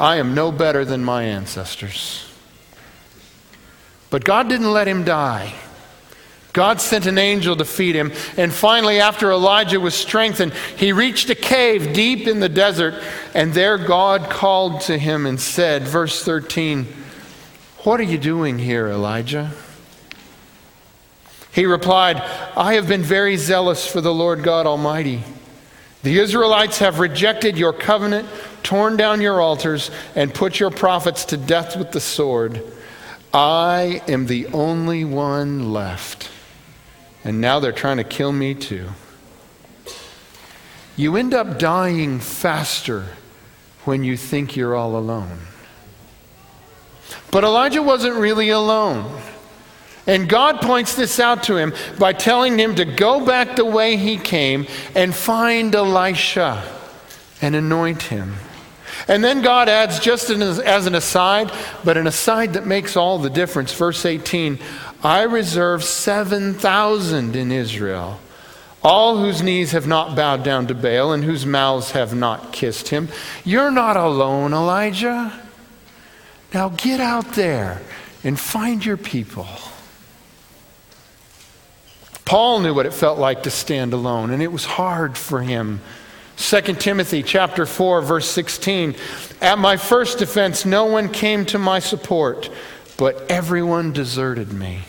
I 0.00 0.16
am 0.16 0.34
no 0.34 0.50
better 0.50 0.86
than 0.86 1.04
my 1.04 1.24
ancestors. 1.24 2.26
But 4.08 4.24
God 4.24 4.48
didn't 4.48 4.72
let 4.72 4.88
him 4.88 5.04
die. 5.04 5.52
God 6.52 6.82
sent 6.82 7.06
an 7.06 7.16
angel 7.16 7.56
to 7.56 7.64
feed 7.64 7.94
him. 7.94 8.12
And 8.36 8.52
finally, 8.52 9.00
after 9.00 9.30
Elijah 9.30 9.80
was 9.80 9.94
strengthened, 9.94 10.52
he 10.76 10.92
reached 10.92 11.30
a 11.30 11.34
cave 11.34 11.94
deep 11.94 12.26
in 12.26 12.40
the 12.40 12.48
desert. 12.48 13.02
And 13.34 13.54
there 13.54 13.78
God 13.78 14.28
called 14.28 14.82
to 14.82 14.98
him 14.98 15.24
and 15.24 15.40
said, 15.40 15.84
verse 15.84 16.22
13, 16.22 16.86
What 17.84 18.00
are 18.00 18.04
you 18.04 18.18
doing 18.18 18.58
here, 18.58 18.88
Elijah? 18.88 19.52
He 21.52 21.64
replied, 21.64 22.16
I 22.56 22.74
have 22.74 22.86
been 22.86 23.02
very 23.02 23.36
zealous 23.36 23.86
for 23.86 24.00
the 24.00 24.14
Lord 24.14 24.42
God 24.42 24.66
Almighty. 24.66 25.22
The 26.02 26.18
Israelites 26.18 26.78
have 26.78 26.98
rejected 26.98 27.56
your 27.56 27.72
covenant, 27.72 28.28
torn 28.62 28.96
down 28.96 29.20
your 29.20 29.40
altars, 29.40 29.90
and 30.14 30.34
put 30.34 30.58
your 30.58 30.70
prophets 30.70 31.26
to 31.26 31.36
death 31.36 31.76
with 31.76 31.92
the 31.92 32.00
sword. 32.00 32.62
I 33.32 34.02
am 34.08 34.26
the 34.26 34.48
only 34.48 35.04
one 35.04 35.72
left 35.72 36.31
and 37.24 37.40
now 37.40 37.60
they're 37.60 37.72
trying 37.72 37.98
to 37.98 38.04
kill 38.04 38.32
me 38.32 38.54
too. 38.54 38.88
You 40.96 41.16
end 41.16 41.34
up 41.34 41.58
dying 41.58 42.20
faster 42.20 43.06
when 43.84 44.04
you 44.04 44.16
think 44.16 44.56
you're 44.56 44.74
all 44.74 44.96
alone. 44.96 45.38
But 47.30 47.44
Elijah 47.44 47.82
wasn't 47.82 48.16
really 48.16 48.50
alone. 48.50 49.20
And 50.06 50.28
God 50.28 50.60
points 50.60 50.94
this 50.96 51.20
out 51.20 51.44
to 51.44 51.56
him 51.56 51.72
by 51.98 52.12
telling 52.12 52.58
him 52.58 52.74
to 52.74 52.84
go 52.84 53.24
back 53.24 53.56
the 53.56 53.64
way 53.64 53.96
he 53.96 54.16
came 54.18 54.66
and 54.94 55.14
find 55.14 55.74
Elisha 55.74 56.62
and 57.40 57.54
anoint 57.54 58.02
him. 58.02 58.34
And 59.08 59.22
then 59.24 59.42
God 59.42 59.68
adds, 59.68 59.98
just 59.98 60.28
as 60.30 60.86
an 60.86 60.94
aside, 60.94 61.50
but 61.84 61.96
an 61.96 62.06
aside 62.06 62.54
that 62.54 62.66
makes 62.66 62.96
all 62.96 63.18
the 63.18 63.30
difference. 63.30 63.72
Verse 63.72 64.04
18 64.04 64.58
I 65.04 65.22
reserve 65.22 65.82
7,000 65.82 67.34
in 67.34 67.50
Israel, 67.50 68.20
all 68.84 69.18
whose 69.18 69.42
knees 69.42 69.72
have 69.72 69.86
not 69.86 70.14
bowed 70.14 70.44
down 70.44 70.68
to 70.68 70.74
Baal 70.74 71.12
and 71.12 71.24
whose 71.24 71.44
mouths 71.44 71.90
have 71.90 72.14
not 72.14 72.52
kissed 72.52 72.88
him. 72.88 73.08
You're 73.44 73.72
not 73.72 73.96
alone, 73.96 74.52
Elijah. 74.52 75.40
Now 76.54 76.68
get 76.68 77.00
out 77.00 77.32
there 77.32 77.82
and 78.22 78.38
find 78.38 78.84
your 78.84 78.96
people. 78.96 79.48
Paul 82.24 82.60
knew 82.60 82.72
what 82.72 82.86
it 82.86 82.94
felt 82.94 83.18
like 83.18 83.42
to 83.42 83.50
stand 83.50 83.92
alone, 83.92 84.30
and 84.30 84.40
it 84.40 84.52
was 84.52 84.64
hard 84.64 85.18
for 85.18 85.42
him. 85.42 85.80
2 86.36 86.60
Timothy 86.74 87.22
chapter 87.22 87.66
4 87.66 88.02
verse 88.02 88.28
16 88.30 88.94
At 89.40 89.58
my 89.58 89.76
first 89.76 90.18
defense 90.18 90.64
no 90.64 90.86
one 90.86 91.08
came 91.10 91.44
to 91.46 91.58
my 91.58 91.78
support 91.78 92.48
but 92.96 93.30
everyone 93.30 93.92
deserted 93.92 94.52
me 94.52 94.80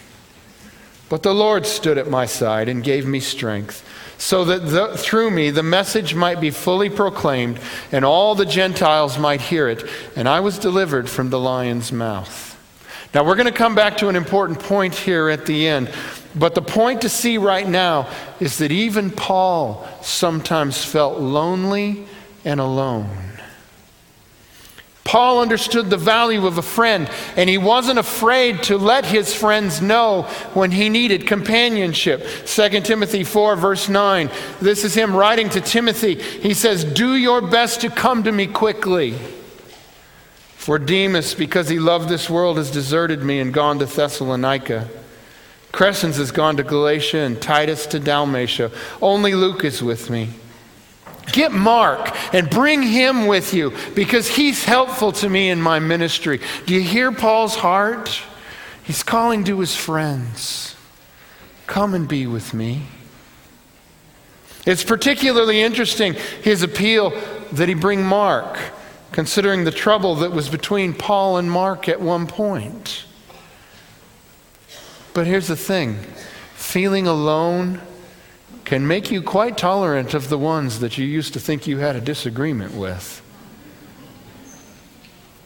but 1.14 1.22
the 1.22 1.32
Lord 1.32 1.68
stood 1.68 2.00
at 2.00 2.10
my 2.10 2.26
side 2.26 2.68
and 2.68 2.84
gave 2.84 3.06
me 3.06 3.20
strength, 3.20 3.88
so 4.18 4.46
that 4.46 4.66
the, 4.66 4.98
through 4.98 5.30
me 5.30 5.52
the 5.52 5.62
message 5.62 6.16
might 6.16 6.42
be 6.42 6.50
fully 6.50 6.90
proclaimed, 6.90 7.60
and 7.92 8.04
all 8.04 8.34
the 8.34 8.48
Gentiles 8.48 9.20
might 9.20 9.40
hear 9.40 9.68
it, 9.68 9.88
and 10.16 10.28
I 10.28 10.40
was 10.40 10.58
delivered 10.58 11.08
from 11.08 11.30
the 11.30 11.40
lion's 11.40 11.92
mouth. 11.92 12.58
Now, 13.14 13.24
we're 13.24 13.36
going 13.36 13.46
to 13.46 13.52
come 13.52 13.76
back 13.76 13.98
to 13.98 14.10
an 14.10 14.16
important 14.16 14.58
point 14.58 14.96
here 14.96 15.30
at 15.30 15.46
the 15.46 15.68
end, 15.68 15.92
but 16.34 16.56
the 16.56 16.64
point 16.64 17.02
to 17.02 17.10
see 17.10 17.38
right 17.38 17.70
now 17.70 18.10
is 18.40 18.58
that 18.58 18.72
even 18.72 19.12
Paul 19.12 19.88
sometimes 20.02 20.84
felt 20.84 21.20
lonely 21.20 22.08
and 22.44 22.60
alone. 22.60 23.08
Paul 25.14 25.42
understood 25.42 25.92
the 25.92 25.98
value 25.98 26.48
of 26.48 26.58
a 26.58 26.64
friend, 26.64 27.08
and 27.38 27.48
he 27.48 27.60
wasn't 27.60 28.00
afraid 28.00 28.64
to 28.64 28.80
let 28.80 29.06
his 29.06 29.32
friends 29.32 29.80
know 29.80 30.24
when 30.56 30.72
he 30.72 30.90
needed 30.90 31.28
companionship. 31.28 32.26
2 32.48 32.82
Timothy 32.82 33.24
4, 33.24 33.56
verse 33.56 33.88
9. 33.88 34.32
This 34.60 34.84
is 34.84 34.96
him 34.96 35.16
writing 35.16 35.52
to 35.52 35.62
Timothy. 35.62 36.16
He 36.16 36.56
says, 36.56 36.84
Do 36.84 37.14
your 37.14 37.42
best 37.42 37.82
to 37.82 37.92
come 37.92 38.24
to 38.24 38.32
me 38.32 38.48
quickly. 38.48 39.12
For 40.56 40.80
Demas, 40.80 41.36
because 41.36 41.70
he 41.70 41.78
loved 41.78 42.10
this 42.10 42.28
world, 42.28 42.58
has 42.58 42.72
deserted 42.72 43.22
me 43.22 43.40
and 43.40 43.54
gone 43.54 43.78
to 43.78 43.86
Thessalonica. 43.86 44.90
Crescens 45.72 46.18
has 46.18 46.32
gone 46.32 46.58
to 46.58 46.64
Galatia 46.64 47.20
and 47.20 47.40
Titus 47.40 47.86
to 47.86 48.00
Dalmatia. 48.00 48.72
Only 49.00 49.36
Luke 49.36 49.64
is 49.64 49.84
with 49.84 50.10
me. 50.10 50.30
Get 51.32 51.52
Mark 51.52 52.16
and 52.34 52.50
bring 52.50 52.82
him 52.82 53.28
with 53.28 53.54
you 53.54 53.74
because 53.96 54.28
he's 54.28 54.64
helpful 54.64 55.12
to 55.14 55.30
me 55.30 55.50
in 55.50 55.62
my 55.62 55.80
ministry. 55.80 56.40
Do 56.66 56.74
you 56.74 56.82
hear 56.82 57.12
Paul's 57.12 57.56
heart? 57.56 58.22
He's 58.84 59.04
calling 59.04 59.44
to 59.46 59.60
his 59.60 59.76
friends 59.76 60.76
Come 61.66 61.94
and 61.94 62.08
be 62.08 62.28
with 62.28 62.54
me. 62.54 62.84
It's 64.66 64.84
particularly 64.84 65.62
interesting 65.62 66.14
his 66.42 66.62
appeal 66.62 67.12
that 67.54 67.68
he 67.68 67.74
bring 67.74 68.04
Mark, 68.04 68.60
considering 69.12 69.64
the 69.64 69.72
trouble 69.72 70.16
that 70.16 70.32
was 70.32 70.50
between 70.50 70.94
Paul 70.94 71.38
and 71.38 71.50
Mark 71.50 71.90
at 71.90 72.02
one 72.02 72.28
point. 72.28 73.06
But 75.14 75.28
here's 75.28 75.48
the 75.48 75.56
thing 75.56 76.00
feeling 76.56 77.08
alone 77.08 77.82
can 78.66 78.88
make 78.88 79.12
you 79.12 79.22
quite 79.22 79.58
tolerant 79.58 80.14
of 80.14 80.30
the 80.30 80.38
ones 80.38 80.80
that 80.80 80.98
you 80.98 81.06
used 81.06 81.34
to 81.34 81.40
think 81.40 81.68
you 81.68 81.78
had 81.78 81.96
a 81.96 82.02
disagreement 82.02 82.74
with. 82.74 83.22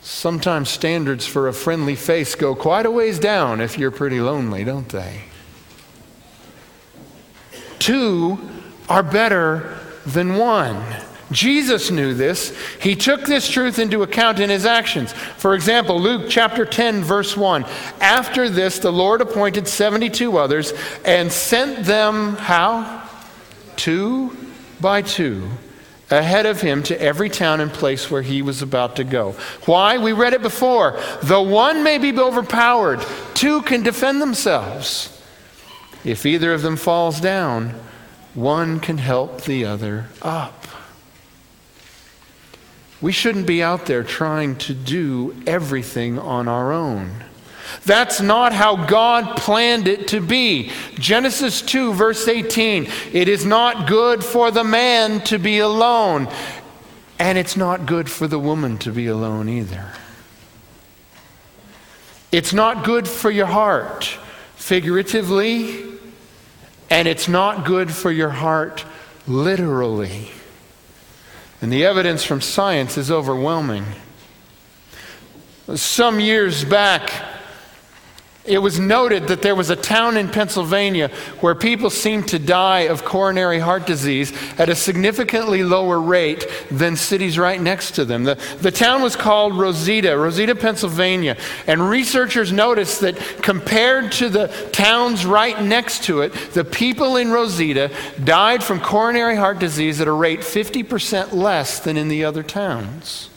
Sometimes 0.02 0.70
standards 0.70 1.26
for 1.26 1.48
a 1.48 1.54
friendly 1.54 1.96
face 1.96 2.36
go 2.36 2.56
quite 2.56 2.86
a 2.86 2.92
ways 2.92 3.20
down 3.20 3.60
if 3.60 3.78
you're 3.78 3.92
pretty 3.92 4.22
lonely, 4.22 4.64
don't 4.64 4.88
they? 4.90 5.24
Two 7.80 8.40
are 8.88 9.04
better 9.04 9.78
than 10.06 10.38
one. 10.38 10.82
Jesus 11.32 11.92
knew 11.92 12.14
this. 12.14 12.58
He 12.82 12.96
took 12.96 13.26
this 13.26 13.50
truth 13.50 13.80
into 13.80 14.02
account 14.02 14.40
in 14.40 14.50
his 14.50 14.66
actions. 14.66 15.12
For 15.12 15.56
example, 15.56 16.00
Luke 16.00 16.28
chapter 16.30 16.66
10, 16.66 17.04
verse 17.04 17.36
1. 17.36 17.66
After 18.00 18.50
this, 18.50 18.80
the 18.80 18.92
Lord 18.92 19.20
appointed 19.20 19.68
72 19.68 20.38
others 20.38 20.72
and 21.04 21.32
sent 21.32 21.86
them, 21.86 22.38
how? 22.38 23.07
Two 23.78 24.36
by 24.82 25.02
two, 25.02 25.50
ahead 26.12 26.46
of 26.46 26.60
him 26.60 26.84
to 26.84 27.02
every 27.02 27.30
town 27.30 27.62
and 27.62 27.72
place 27.72 28.12
where 28.12 28.22
he 28.22 28.42
was 28.42 28.62
about 28.62 28.98
to 28.98 29.04
go. 29.06 29.32
Why? 29.66 29.98
We 29.98 30.12
read 30.12 30.34
it 30.34 30.42
before. 30.42 31.00
Though 31.24 31.44
one 31.44 31.84
may 31.84 31.98
be 31.98 32.18
overpowered, 32.18 33.06
two 33.34 33.62
can 33.62 33.84
defend 33.84 34.22
themselves. 34.22 35.14
If 36.04 36.26
either 36.26 36.54
of 36.54 36.62
them 36.62 36.76
falls 36.76 37.22
down, 37.22 37.74
one 38.34 38.80
can 38.80 38.98
help 38.98 39.42
the 39.44 39.66
other 39.66 40.08
up. 40.22 40.66
We 43.02 43.12
shouldn't 43.12 43.46
be 43.46 43.62
out 43.62 43.86
there 43.86 44.04
trying 44.04 44.56
to 44.58 44.74
do 44.74 45.36
everything 45.46 46.18
on 46.18 46.48
our 46.48 46.72
own. 46.72 47.24
That's 47.86 48.22
not 48.22 48.54
how 48.54 48.86
God 48.86 49.38
planned 49.38 49.88
it 49.88 50.08
to 50.10 50.22
be. 50.22 50.72
Genesis 50.96 51.62
2, 51.62 51.94
verse 51.94 52.28
18 52.28 52.88
it 53.14 53.28
is 53.28 53.46
not 53.46 53.88
good 53.88 54.24
for 54.24 54.52
the 54.52 54.64
man 54.64 55.22
to 55.22 55.38
be 55.38 55.60
alone, 55.60 56.28
and 57.20 57.38
it's 57.38 57.58
not 57.58 57.86
good 57.86 58.10
for 58.10 58.28
the 58.28 58.40
woman 58.40 58.78
to 58.80 58.92
be 58.92 59.08
alone 59.08 59.50
either. 59.50 59.92
It's 62.32 62.54
not 62.54 62.84
good 62.84 63.08
for 63.08 63.32
your 63.32 63.46
heart, 63.46 64.06
figuratively, 64.56 65.86
and 66.90 67.08
it's 67.08 67.28
not 67.28 67.66
good 67.66 67.92
for 67.92 68.12
your 68.12 68.30
heart, 68.30 68.86
literally. 69.28 70.30
And 71.62 71.72
the 71.72 71.86
evidence 71.86 72.24
from 72.24 72.42
science 72.42 72.98
is 72.98 73.10
overwhelming. 73.10 73.86
Some 75.76 76.20
years 76.20 76.64
back, 76.64 77.12
it 78.48 78.60
was 78.60 78.80
noted 78.80 79.28
that 79.28 79.42
there 79.42 79.56
was 79.56 79.70
a 79.70 79.76
town 79.76 80.18
in 80.18 80.30
Pennsylvania 80.30 81.10
where 81.42 81.56
people 81.56 81.90
seemed 81.90 82.28
to 82.30 82.40
die 82.40 82.82
of 82.82 83.04
coronary 83.04 83.60
heart 83.60 83.86
disease 83.86 84.34
at 84.58 84.70
a 84.70 84.76
significantly 84.76 85.64
lower 85.64 86.00
rate 86.00 86.48
than 86.72 86.96
cities 86.96 87.38
right 87.38 87.62
next 87.62 87.92
to 87.92 88.06
them. 88.06 88.24
The, 88.24 88.36
the 88.62 88.72
town 88.72 89.02
was 89.02 89.16
called 89.16 89.54
Roseto, 89.54 90.16
Roseto, 90.16 90.60
Pennsylvania. 90.60 91.38
And 91.68 91.90
researchers 91.90 92.52
noticed 92.52 93.02
that 93.02 93.18
compared 93.42 94.12
to 94.14 94.30
the 94.30 94.48
towns 94.72 95.26
right 95.26 95.62
next 95.62 96.06
to 96.06 96.22
it, 96.22 96.34
the 96.54 96.64
people 96.64 97.18
in 97.18 97.28
Roseto 97.28 97.94
died 98.24 98.64
from 98.64 98.80
coronary 98.80 99.36
heart 99.36 99.60
disease 99.60 100.02
at 100.02 100.08
a 100.08 100.12
rate 100.12 100.40
50% 100.40 101.34
less 101.34 101.80
than 101.80 101.98
in 101.98 102.08
the 102.08 102.24
other 102.24 102.44
towns. 102.44 103.30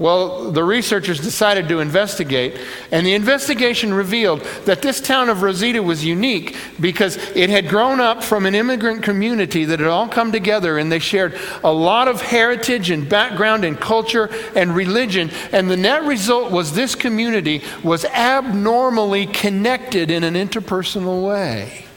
Well, 0.00 0.50
the 0.50 0.64
researchers 0.64 1.20
decided 1.20 1.68
to 1.68 1.80
investigate, 1.80 2.58
and 2.90 3.06
the 3.06 3.12
investigation 3.12 3.92
revealed 3.92 4.40
that 4.64 4.80
this 4.80 4.98
town 4.98 5.28
of 5.28 5.42
Roseto 5.42 5.84
was 5.84 6.02
unique 6.02 6.56
because 6.80 7.18
it 7.36 7.50
had 7.50 7.68
grown 7.68 8.00
up 8.00 8.24
from 8.24 8.46
an 8.46 8.54
immigrant 8.54 9.02
community 9.02 9.66
that 9.66 9.78
had 9.78 9.90
all 9.90 10.08
come 10.08 10.32
together 10.32 10.78
and 10.78 10.90
they 10.90 11.00
shared 11.00 11.38
a 11.62 11.70
lot 11.70 12.08
of 12.08 12.22
heritage 12.22 12.88
and 12.88 13.10
background 13.10 13.62
and 13.62 13.78
culture 13.78 14.30
and 14.56 14.74
religion. 14.74 15.30
And 15.52 15.70
the 15.70 15.76
net 15.76 16.04
result 16.04 16.50
was 16.50 16.72
this 16.72 16.94
community 16.94 17.62
was 17.84 18.06
abnormally 18.06 19.26
connected 19.26 20.10
in 20.10 20.24
an 20.24 20.32
interpersonal 20.32 21.28
way. 21.28 21.89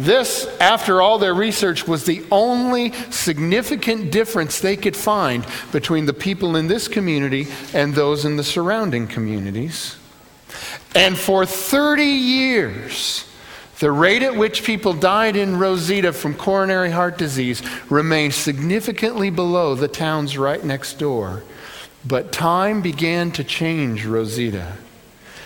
This, 0.00 0.46
after 0.60 1.02
all 1.02 1.18
their 1.18 1.34
research, 1.34 1.86
was 1.86 2.04
the 2.04 2.24
only 2.32 2.92
significant 3.10 4.10
difference 4.10 4.58
they 4.58 4.74
could 4.74 4.96
find 4.96 5.46
between 5.72 6.06
the 6.06 6.14
people 6.14 6.56
in 6.56 6.68
this 6.68 6.88
community 6.88 7.48
and 7.74 7.94
those 7.94 8.24
in 8.24 8.36
the 8.36 8.42
surrounding 8.42 9.06
communities. 9.06 9.96
And 10.94 11.18
for 11.18 11.44
30 11.44 12.02
years, 12.02 13.26
the 13.78 13.92
rate 13.92 14.22
at 14.22 14.36
which 14.36 14.64
people 14.64 14.94
died 14.94 15.36
in 15.36 15.56
Roseto 15.56 16.14
from 16.14 16.34
coronary 16.34 16.90
heart 16.90 17.18
disease 17.18 17.62
remained 17.90 18.32
significantly 18.32 19.28
below 19.28 19.74
the 19.74 19.86
towns 19.88 20.38
right 20.38 20.64
next 20.64 20.94
door. 20.98 21.42
But 22.06 22.32
time 22.32 22.80
began 22.80 23.32
to 23.32 23.44
change 23.44 24.06
Roseto. 24.06 24.76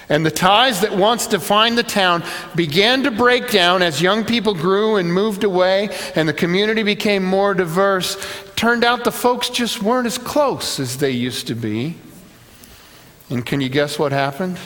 And 0.09 0.25
the 0.25 0.31
ties 0.31 0.83
that 0.83 0.95
once 0.95 1.27
defined 1.27 1.79
the 1.79 1.83
town 1.83 2.23
began 2.55 3.03
to 3.05 3.11
break 3.11 3.51
down 3.51 3.83
as 3.83 4.03
young 4.03 4.25
people 4.25 4.55
grew 4.55 4.97
and 4.97 5.13
moved 5.13 5.45
away 5.45 5.97
and 6.15 6.29
the 6.29 6.35
community 6.35 6.83
became 6.83 7.25
more 7.25 7.55
diverse. 7.55 8.17
Turned 8.55 8.85
out 8.85 9.05
the 9.05 9.13
folks 9.13 9.49
just 9.49 9.83
weren't 9.83 10.07
as 10.07 10.19
close 10.19 10.79
as 10.79 10.99
they 10.99 11.11
used 11.11 11.47
to 11.47 11.55
be. 11.55 11.97
And 13.31 13.45
can 13.45 13.61
you 13.61 13.71
guess 13.71 13.99
what 13.99 14.13
happened? 14.13 14.59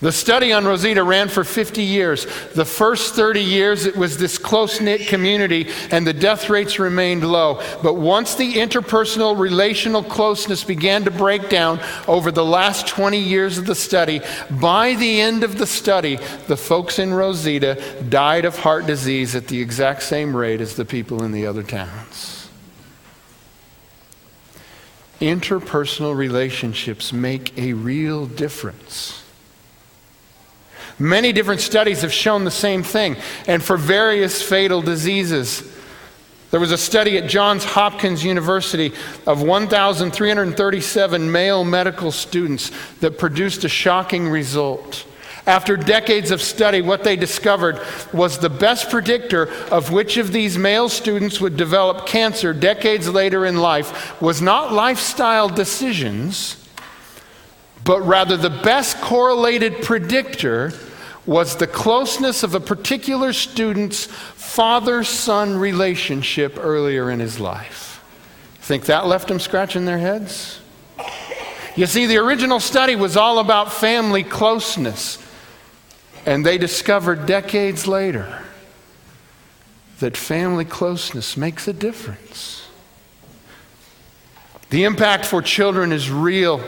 The 0.00 0.12
study 0.12 0.52
on 0.52 0.64
Roseto 0.64 1.06
ran 1.06 1.28
for 1.28 1.42
50 1.42 1.82
years. 1.82 2.26
The 2.52 2.66
first 2.66 3.14
30 3.14 3.40
years, 3.40 3.86
it 3.86 3.96
was 3.96 4.18
this 4.18 4.36
close 4.36 4.78
knit 4.78 5.06
community, 5.08 5.68
and 5.90 6.06
the 6.06 6.12
death 6.12 6.50
rates 6.50 6.78
remained 6.78 7.26
low. 7.26 7.62
But 7.82 7.94
once 7.94 8.34
the 8.34 8.54
interpersonal 8.54 9.38
relational 9.38 10.02
closeness 10.02 10.64
began 10.64 11.04
to 11.04 11.10
break 11.10 11.48
down 11.48 11.80
over 12.06 12.30
the 12.30 12.44
last 12.44 12.86
20 12.88 13.18
years 13.18 13.56
of 13.56 13.64
the 13.64 13.74
study, 13.74 14.20
by 14.50 14.96
the 14.96 15.22
end 15.22 15.42
of 15.42 15.56
the 15.56 15.66
study, 15.66 16.16
the 16.46 16.58
folks 16.58 16.98
in 16.98 17.10
Roseto 17.10 18.10
died 18.10 18.44
of 18.44 18.58
heart 18.58 18.84
disease 18.84 19.34
at 19.34 19.48
the 19.48 19.62
exact 19.62 20.02
same 20.02 20.36
rate 20.36 20.60
as 20.60 20.76
the 20.76 20.84
people 20.84 21.22
in 21.22 21.32
the 21.32 21.46
other 21.46 21.62
towns. 21.62 22.50
Interpersonal 25.22 26.14
relationships 26.14 27.14
make 27.14 27.56
a 27.56 27.72
real 27.72 28.26
difference. 28.26 29.22
Many 30.98 31.32
different 31.32 31.60
studies 31.60 32.02
have 32.02 32.12
shown 32.12 32.44
the 32.44 32.50
same 32.50 32.82
thing, 32.82 33.16
and 33.46 33.62
for 33.62 33.76
various 33.76 34.42
fatal 34.42 34.80
diseases. 34.80 35.72
There 36.50 36.60
was 36.60 36.72
a 36.72 36.78
study 36.78 37.18
at 37.18 37.28
Johns 37.28 37.64
Hopkins 37.64 38.24
University 38.24 38.92
of 39.26 39.42
1,337 39.42 41.32
male 41.32 41.64
medical 41.64 42.12
students 42.12 42.70
that 43.00 43.18
produced 43.18 43.64
a 43.64 43.68
shocking 43.68 44.28
result. 44.28 45.04
After 45.46 45.76
decades 45.76 46.30
of 46.32 46.42
study, 46.42 46.80
what 46.82 47.04
they 47.04 47.14
discovered 47.14 47.80
was 48.12 48.38
the 48.38 48.50
best 48.50 48.90
predictor 48.90 49.48
of 49.70 49.92
which 49.92 50.16
of 50.16 50.32
these 50.32 50.58
male 50.58 50.88
students 50.88 51.40
would 51.40 51.56
develop 51.56 52.06
cancer 52.06 52.52
decades 52.52 53.08
later 53.08 53.46
in 53.46 53.58
life 53.58 54.20
was 54.20 54.42
not 54.42 54.72
lifestyle 54.72 55.48
decisions, 55.48 56.65
but 57.86 58.00
rather 58.02 58.36
the 58.36 58.50
best 58.50 59.00
correlated 59.00 59.80
predictor 59.80 60.72
was 61.24 61.56
the 61.56 61.66
closeness 61.66 62.42
of 62.42 62.54
a 62.54 62.60
particular 62.60 63.32
student's 63.32 64.06
father 64.06 65.04
son 65.04 65.56
relationship 65.56 66.58
earlier 66.58 67.10
in 67.10 67.20
his 67.20 67.40
life. 67.40 68.04
Think 68.60 68.86
that 68.86 69.06
left 69.06 69.28
them 69.28 69.38
scratching 69.38 69.84
their 69.84 69.98
heads? 69.98 70.60
You 71.76 71.86
see, 71.86 72.06
the 72.06 72.16
original 72.16 72.58
study 72.58 72.96
was 72.96 73.16
all 73.16 73.38
about 73.38 73.72
family 73.72 74.24
closeness. 74.24 75.22
And 76.24 76.44
they 76.44 76.58
discovered 76.58 77.26
decades 77.26 77.86
later 77.86 78.42
that 80.00 80.16
family 80.16 80.64
closeness 80.64 81.36
makes 81.36 81.68
a 81.68 81.72
difference. 81.72 82.66
The 84.70 84.82
impact 84.82 85.24
for 85.24 85.40
children 85.40 85.92
is 85.92 86.10
real. 86.10 86.60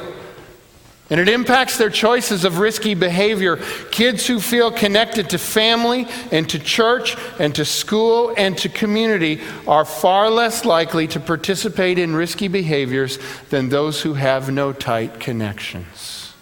And 1.11 1.19
it 1.19 1.29
impacts 1.31 1.79
their 1.79 1.89
choices 1.89 2.45
of 2.45 2.59
risky 2.59 2.95
behavior. 2.95 3.57
Kids 3.91 4.27
who 4.27 4.41
feel 4.41 4.71
connected 4.71 5.31
to 5.31 5.39
family 5.39 6.07
and 6.31 6.49
to 6.51 6.59
church 6.59 7.17
and 7.39 7.55
to 7.55 7.65
school 7.65 8.35
and 8.37 8.59
to 8.59 8.69
community 8.69 9.41
are 9.67 9.87
far 9.87 10.29
less 10.29 10.67
likely 10.67 11.07
to 11.09 11.21
participate 11.21 11.99
in 11.99 12.15
risky 12.15 12.49
behaviors 12.49 13.19
than 13.49 13.71
those 13.71 14.03
who 14.03 14.15
have 14.15 14.51
no 14.51 14.73
tight 14.73 15.19
connections. 15.19 16.35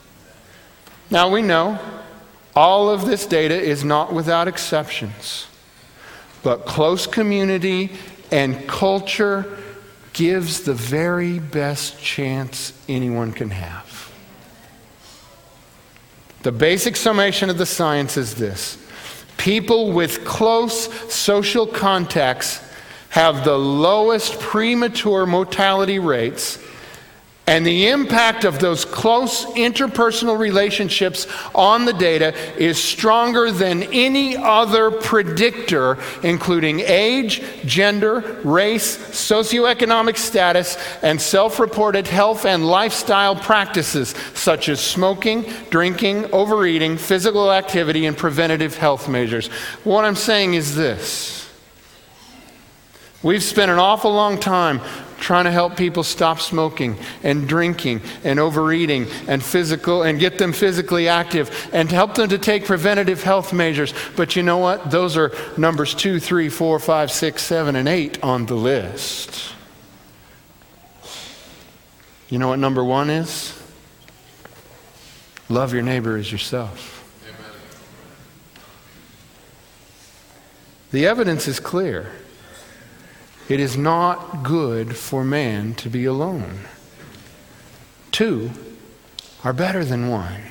Now 1.11 1.29
we 1.31 1.43
know 1.43 1.79
all 2.57 2.91
of 2.91 3.05
this 3.05 3.25
data 3.25 3.55
is 3.55 3.85
not 3.85 4.13
without 4.13 4.49
exceptions, 4.49 5.47
but 6.43 6.67
close 6.67 7.07
community 7.07 7.93
and 8.33 8.67
culture 8.67 9.59
gives 10.13 10.63
the 10.63 10.75
very 10.75 11.39
best 11.39 12.01
chance 12.03 12.73
anyone 12.89 13.33
can 13.33 13.51
have. 13.51 14.11
The 16.47 16.53
basic 16.53 16.95
summation 16.95 17.51
of 17.51 17.59
the 17.59 17.67
science 17.67 18.17
is 18.17 18.37
this. 18.37 18.79
People 19.37 19.91
with 19.91 20.25
close 20.25 20.89
social 21.13 21.67
contacts 21.67 22.63
have 23.09 23.45
the 23.45 23.59
lowest 23.59 24.39
premature 24.39 25.27
mortality 25.27 25.99
rates 25.99 26.61
and 27.49 27.65
the 27.65 27.87
impact 27.89 28.45
of 28.45 28.59
those 28.59 28.85
close 28.85 29.45
interpersonal 29.55 30.37
relationships 30.37 31.29
on 31.55 31.85
the 31.85 31.93
data 31.93 32.35
is 32.61 32.83
stronger 32.83 33.53
than 33.53 33.85
any 33.85 34.37
other 34.37 34.91
predictor, 34.91 35.97
including 36.25 36.81
age, 36.81 37.43
gender, 37.65 38.41
race, 38.43 38.97
socioeconomic 38.97 40.17
status, 40.17 40.77
and 41.03 41.21
self 41.21 41.61
reported 41.61 42.09
health 42.09 42.45
and 42.45 42.67
lifestyle 42.67 43.37
practices 43.37 44.17
such 44.35 44.69
as 44.69 44.81
smoking, 44.81 45.43
drinking, 45.71 46.25
overeating, 46.33 46.97
physical 46.97 47.53
activity, 47.53 48.07
and 48.07 48.17
preventative 48.17 48.77
health 48.77 49.09
measures. 49.09 49.47
What 49.85 50.05
I'm 50.05 50.17
saying 50.17 50.55
is 50.55 50.75
this. 50.75 51.49
We've 53.23 53.43
spent 53.43 53.71
an 53.71 53.79
awful 53.79 54.13
long 54.13 54.39
time 54.39 54.81
trying 55.19 55.45
to 55.45 55.51
help 55.51 55.77
people 55.77 56.03
stop 56.03 56.41
smoking 56.41 56.97
and 57.23 57.49
drinking 57.49 58.01
and 58.25 58.39
overeating 58.39 59.07
and 59.29 59.43
physical 59.43 60.03
and 60.03 60.19
get 60.19 60.39
them 60.39 60.53
physically 60.53 61.09
active 61.09 61.69
and 61.73 61.91
help 61.91 62.15
them 62.15 62.29
to 62.29 62.39
take 62.39 62.65
preventative 62.65 63.23
health 63.23 63.53
measures. 63.53 63.93
But 64.17 64.37
you 64.37 64.43
know 64.43 64.59
what? 64.59 64.91
Those 64.91 65.17
are 65.17 65.33
numbers 65.57 65.95
two, 65.95 66.21
three, 66.21 66.49
four, 66.49 66.79
five, 66.79 67.11
six, 67.11 67.43
seven, 67.43 67.77
and 67.77 67.89
eight 67.89 68.23
on 68.23 68.47
the 68.47 68.55
list. 68.55 69.53
You 72.29 72.39
know 72.39 72.49
what 72.49 72.59
number 72.59 72.83
one 72.83 73.09
is? 73.09 73.53
Love 75.49 75.73
your 75.73 75.83
neighbor 75.83 76.17
as 76.17 76.31
yourself. 76.31 76.93
The 80.91 81.07
evidence 81.07 81.47
is 81.47 81.61
clear. 81.61 82.11
It 83.49 83.61
is 83.61 83.77
not 83.77 84.43
good 84.43 84.97
for 84.97 85.25
man 85.25 85.75
to 85.75 85.89
be 85.89 86.05
alone. 86.05 86.61
Two 88.11 88.51
are 89.45 89.53
better 89.53 89.85
than 89.85 90.09
one. 90.09 90.43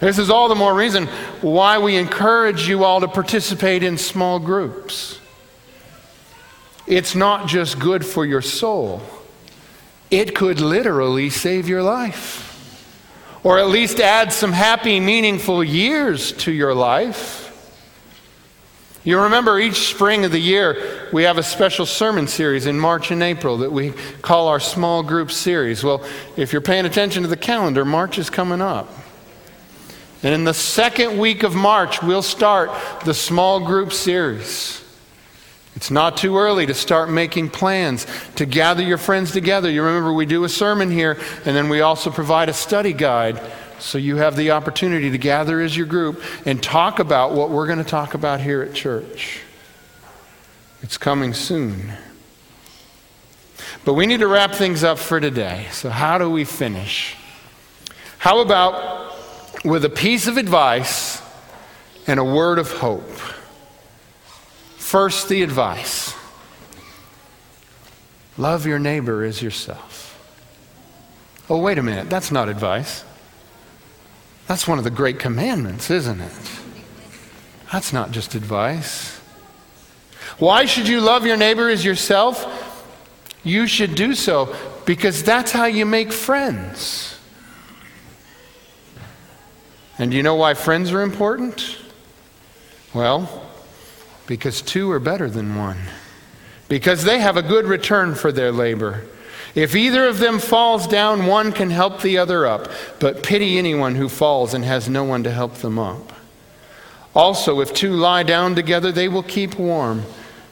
This 0.00 0.18
is 0.18 0.30
all 0.30 0.48
the 0.48 0.54
more 0.54 0.74
reason 0.74 1.06
why 1.40 1.78
we 1.78 1.96
encourage 1.96 2.68
you 2.68 2.84
all 2.84 3.00
to 3.00 3.08
participate 3.08 3.82
in 3.82 3.98
small 3.98 4.38
groups. 4.38 5.20
It's 6.86 7.14
not 7.14 7.46
just 7.46 7.78
good 7.78 8.04
for 8.04 8.24
your 8.24 8.42
soul, 8.42 9.02
it 10.10 10.34
could 10.34 10.60
literally 10.60 11.30
save 11.30 11.68
your 11.68 11.82
life, 11.82 12.46
or 13.44 13.58
at 13.58 13.68
least 13.68 14.00
add 14.00 14.32
some 14.32 14.52
happy, 14.52 14.98
meaningful 14.98 15.62
years 15.62 16.32
to 16.32 16.50
your 16.50 16.74
life. 16.74 17.47
You 19.08 19.22
remember 19.22 19.58
each 19.58 19.88
spring 19.88 20.26
of 20.26 20.32
the 20.32 20.38
year, 20.38 21.08
we 21.14 21.22
have 21.22 21.38
a 21.38 21.42
special 21.42 21.86
sermon 21.86 22.28
series 22.28 22.66
in 22.66 22.78
March 22.78 23.10
and 23.10 23.22
April 23.22 23.56
that 23.56 23.72
we 23.72 23.92
call 24.20 24.48
our 24.48 24.60
small 24.60 25.02
group 25.02 25.32
series. 25.32 25.82
Well, 25.82 26.04
if 26.36 26.52
you're 26.52 26.60
paying 26.60 26.84
attention 26.84 27.22
to 27.22 27.28
the 27.30 27.34
calendar, 27.34 27.86
March 27.86 28.18
is 28.18 28.28
coming 28.28 28.60
up. 28.60 28.86
And 30.22 30.34
in 30.34 30.44
the 30.44 30.52
second 30.52 31.16
week 31.16 31.42
of 31.42 31.54
March, 31.54 32.02
we'll 32.02 32.20
start 32.20 32.70
the 33.06 33.14
small 33.14 33.64
group 33.64 33.94
series. 33.94 34.84
It's 35.74 35.90
not 35.90 36.18
too 36.18 36.36
early 36.36 36.66
to 36.66 36.74
start 36.74 37.08
making 37.08 37.48
plans 37.48 38.06
to 38.34 38.44
gather 38.44 38.82
your 38.82 38.98
friends 38.98 39.32
together. 39.32 39.70
You 39.70 39.84
remember, 39.84 40.12
we 40.12 40.26
do 40.26 40.44
a 40.44 40.50
sermon 40.50 40.90
here, 40.90 41.18
and 41.46 41.56
then 41.56 41.70
we 41.70 41.80
also 41.80 42.10
provide 42.10 42.50
a 42.50 42.52
study 42.52 42.92
guide 42.92 43.40
so 43.78 43.98
you 43.98 44.16
have 44.16 44.36
the 44.36 44.50
opportunity 44.50 45.10
to 45.10 45.18
gather 45.18 45.60
as 45.60 45.76
your 45.76 45.86
group 45.86 46.22
and 46.44 46.62
talk 46.62 46.98
about 46.98 47.32
what 47.32 47.50
we're 47.50 47.66
going 47.66 47.78
to 47.78 47.84
talk 47.84 48.14
about 48.14 48.40
here 48.40 48.62
at 48.62 48.74
church. 48.74 49.40
It's 50.82 50.98
coming 50.98 51.34
soon. 51.34 51.92
But 53.84 53.94
we 53.94 54.06
need 54.06 54.20
to 54.20 54.28
wrap 54.28 54.54
things 54.54 54.84
up 54.84 54.98
for 54.98 55.20
today. 55.20 55.66
So, 55.72 55.90
how 55.90 56.18
do 56.18 56.30
we 56.30 56.44
finish? 56.44 57.16
How 58.18 58.40
about 58.40 59.16
with 59.64 59.84
a 59.84 59.90
piece 59.90 60.26
of 60.26 60.36
advice 60.36 61.22
and 62.06 62.20
a 62.20 62.24
word 62.24 62.58
of 62.58 62.70
hope? 62.70 63.10
First, 64.76 65.28
the 65.28 65.42
advice 65.42 66.14
love 68.36 68.66
your 68.66 68.78
neighbor 68.78 69.24
as 69.24 69.42
yourself. 69.42 70.04
Oh, 71.50 71.58
wait 71.58 71.78
a 71.78 71.82
minute, 71.82 72.08
that's 72.08 72.30
not 72.30 72.48
advice. 72.48 73.04
That's 74.48 74.66
one 74.66 74.78
of 74.78 74.84
the 74.84 74.90
great 74.90 75.18
commandments, 75.18 75.90
isn't 75.90 76.20
it? 76.20 76.32
That's 77.70 77.92
not 77.92 78.10
just 78.10 78.34
advice. 78.34 79.18
Why 80.38 80.64
should 80.64 80.88
you 80.88 81.02
love 81.02 81.26
your 81.26 81.36
neighbor 81.36 81.68
as 81.68 81.84
yourself? 81.84 82.46
You 83.44 83.66
should 83.66 83.94
do 83.94 84.14
so 84.14 84.56
because 84.86 85.22
that's 85.22 85.52
how 85.52 85.66
you 85.66 85.84
make 85.84 86.12
friends. 86.12 87.18
And 89.98 90.10
do 90.10 90.16
you 90.16 90.22
know 90.22 90.36
why 90.36 90.54
friends 90.54 90.92
are 90.92 91.02
important? 91.02 91.76
Well, 92.94 93.46
because 94.26 94.62
two 94.62 94.90
are 94.90 95.00
better 95.00 95.28
than 95.28 95.56
one. 95.56 95.78
Because 96.68 97.04
they 97.04 97.18
have 97.18 97.36
a 97.36 97.42
good 97.42 97.66
return 97.66 98.14
for 98.14 98.32
their 98.32 98.52
labor. 98.52 99.04
If 99.58 99.74
either 99.74 100.06
of 100.06 100.20
them 100.20 100.38
falls 100.38 100.86
down, 100.86 101.26
one 101.26 101.50
can 101.50 101.70
help 101.70 102.00
the 102.00 102.16
other 102.16 102.46
up, 102.46 102.70
but 103.00 103.24
pity 103.24 103.58
anyone 103.58 103.96
who 103.96 104.08
falls 104.08 104.54
and 104.54 104.64
has 104.64 104.88
no 104.88 105.02
one 105.02 105.24
to 105.24 105.32
help 105.32 105.54
them 105.54 105.80
up. 105.80 106.12
Also, 107.12 107.60
if 107.60 107.74
two 107.74 107.90
lie 107.90 108.22
down 108.22 108.54
together, 108.54 108.92
they 108.92 109.08
will 109.08 109.24
keep 109.24 109.58
warm. 109.58 110.04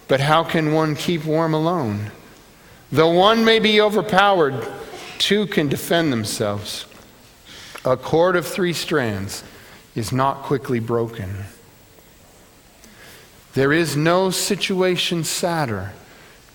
But 0.09 0.19
how 0.19 0.43
can 0.43 0.73
one 0.73 0.97
keep 0.97 1.25
warm 1.25 1.55
alone? 1.55 2.11
Though 2.91 3.13
one 3.13 3.45
may 3.45 3.61
be 3.61 3.81
overpowered, 3.81 4.67
two 5.19 5.47
can 5.47 5.69
defend 5.69 6.13
themselves. 6.13 6.85
A 7.85 7.97
cord 7.97 8.35
of 8.35 8.45
three 8.45 8.73
strands 8.73 9.45
is 9.95 10.11
not 10.11 10.43
quickly 10.43 10.81
broken. 10.81 11.45
There 13.55 13.73
is 13.73 13.97
no 13.97 14.31
situation 14.31 15.23
sadder 15.23 15.93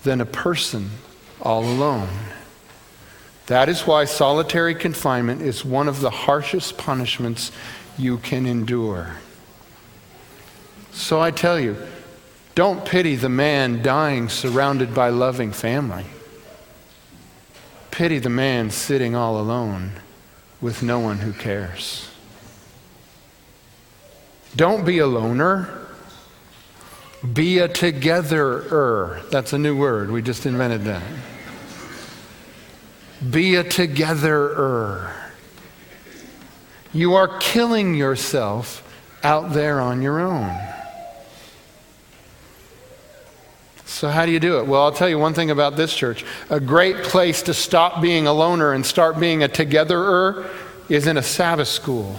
than 0.02 0.20
a 0.20 0.26
person 0.26 0.90
all 1.40 1.64
alone. 1.64 2.10
That 3.52 3.68
is 3.68 3.86
why 3.86 4.06
solitary 4.06 4.74
confinement 4.74 5.42
is 5.42 5.62
one 5.62 5.86
of 5.86 6.00
the 6.00 6.08
harshest 6.08 6.78
punishments 6.78 7.52
you 7.98 8.16
can 8.16 8.46
endure. 8.46 9.16
So 10.92 11.20
I 11.20 11.32
tell 11.32 11.60
you, 11.60 11.76
don't 12.54 12.82
pity 12.82 13.14
the 13.14 13.28
man 13.28 13.82
dying 13.82 14.30
surrounded 14.30 14.94
by 14.94 15.10
loving 15.10 15.52
family. 15.52 16.06
Pity 17.90 18.20
the 18.20 18.30
man 18.30 18.70
sitting 18.70 19.14
all 19.14 19.38
alone 19.38 20.00
with 20.62 20.82
no 20.82 20.98
one 21.00 21.18
who 21.18 21.34
cares. 21.34 22.08
Don't 24.56 24.86
be 24.86 24.98
a 24.98 25.06
loner. 25.06 25.68
Be 27.34 27.58
a 27.58 27.68
togetherer. 27.68 29.28
That's 29.28 29.52
a 29.52 29.58
new 29.58 29.76
word. 29.76 30.10
We 30.10 30.22
just 30.22 30.46
invented 30.46 30.84
that. 30.84 31.02
Be 33.30 33.54
a 33.54 33.64
togetherer. 33.64 35.12
You 36.92 37.14
are 37.14 37.38
killing 37.38 37.94
yourself 37.94 38.82
out 39.22 39.52
there 39.52 39.80
on 39.80 40.02
your 40.02 40.20
own. 40.20 40.54
So, 43.84 44.08
how 44.08 44.26
do 44.26 44.32
you 44.32 44.40
do 44.40 44.58
it? 44.58 44.66
Well, 44.66 44.82
I'll 44.82 44.92
tell 44.92 45.08
you 45.08 45.18
one 45.18 45.34
thing 45.34 45.50
about 45.50 45.76
this 45.76 45.94
church. 45.94 46.24
A 46.50 46.58
great 46.58 46.96
place 47.04 47.42
to 47.42 47.54
stop 47.54 48.02
being 48.02 48.26
a 48.26 48.32
loner 48.32 48.72
and 48.72 48.84
start 48.84 49.20
being 49.20 49.42
a 49.44 49.48
togetherer 49.48 50.50
is 50.88 51.06
in 51.06 51.16
a 51.16 51.22
Sabbath 51.22 51.68
school. 51.68 52.16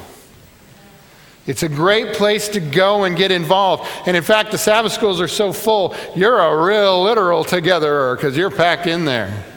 It's 1.46 1.63
a 1.63 1.70
great 1.70 2.13
place 2.13 2.48
to 2.50 2.62
go 2.62 3.04
and 3.04 3.18
get 3.18 3.32
involved. 3.32 3.86
And 4.08 4.16
in 4.16 4.24
fact, 4.24 4.52
the 4.52 4.58
Sabbath 4.58 4.94
schools 4.94 5.20
are 5.20 5.28
so 5.28 5.52
full, 5.52 5.94
you're 6.16 6.39
a 6.39 6.63
real 6.66 7.04
literal 7.04 7.44
togetherer 7.44 8.16
because 8.16 8.38
you're 8.38 8.50
packed 8.50 8.88
in 8.88 9.04
there 9.04 9.53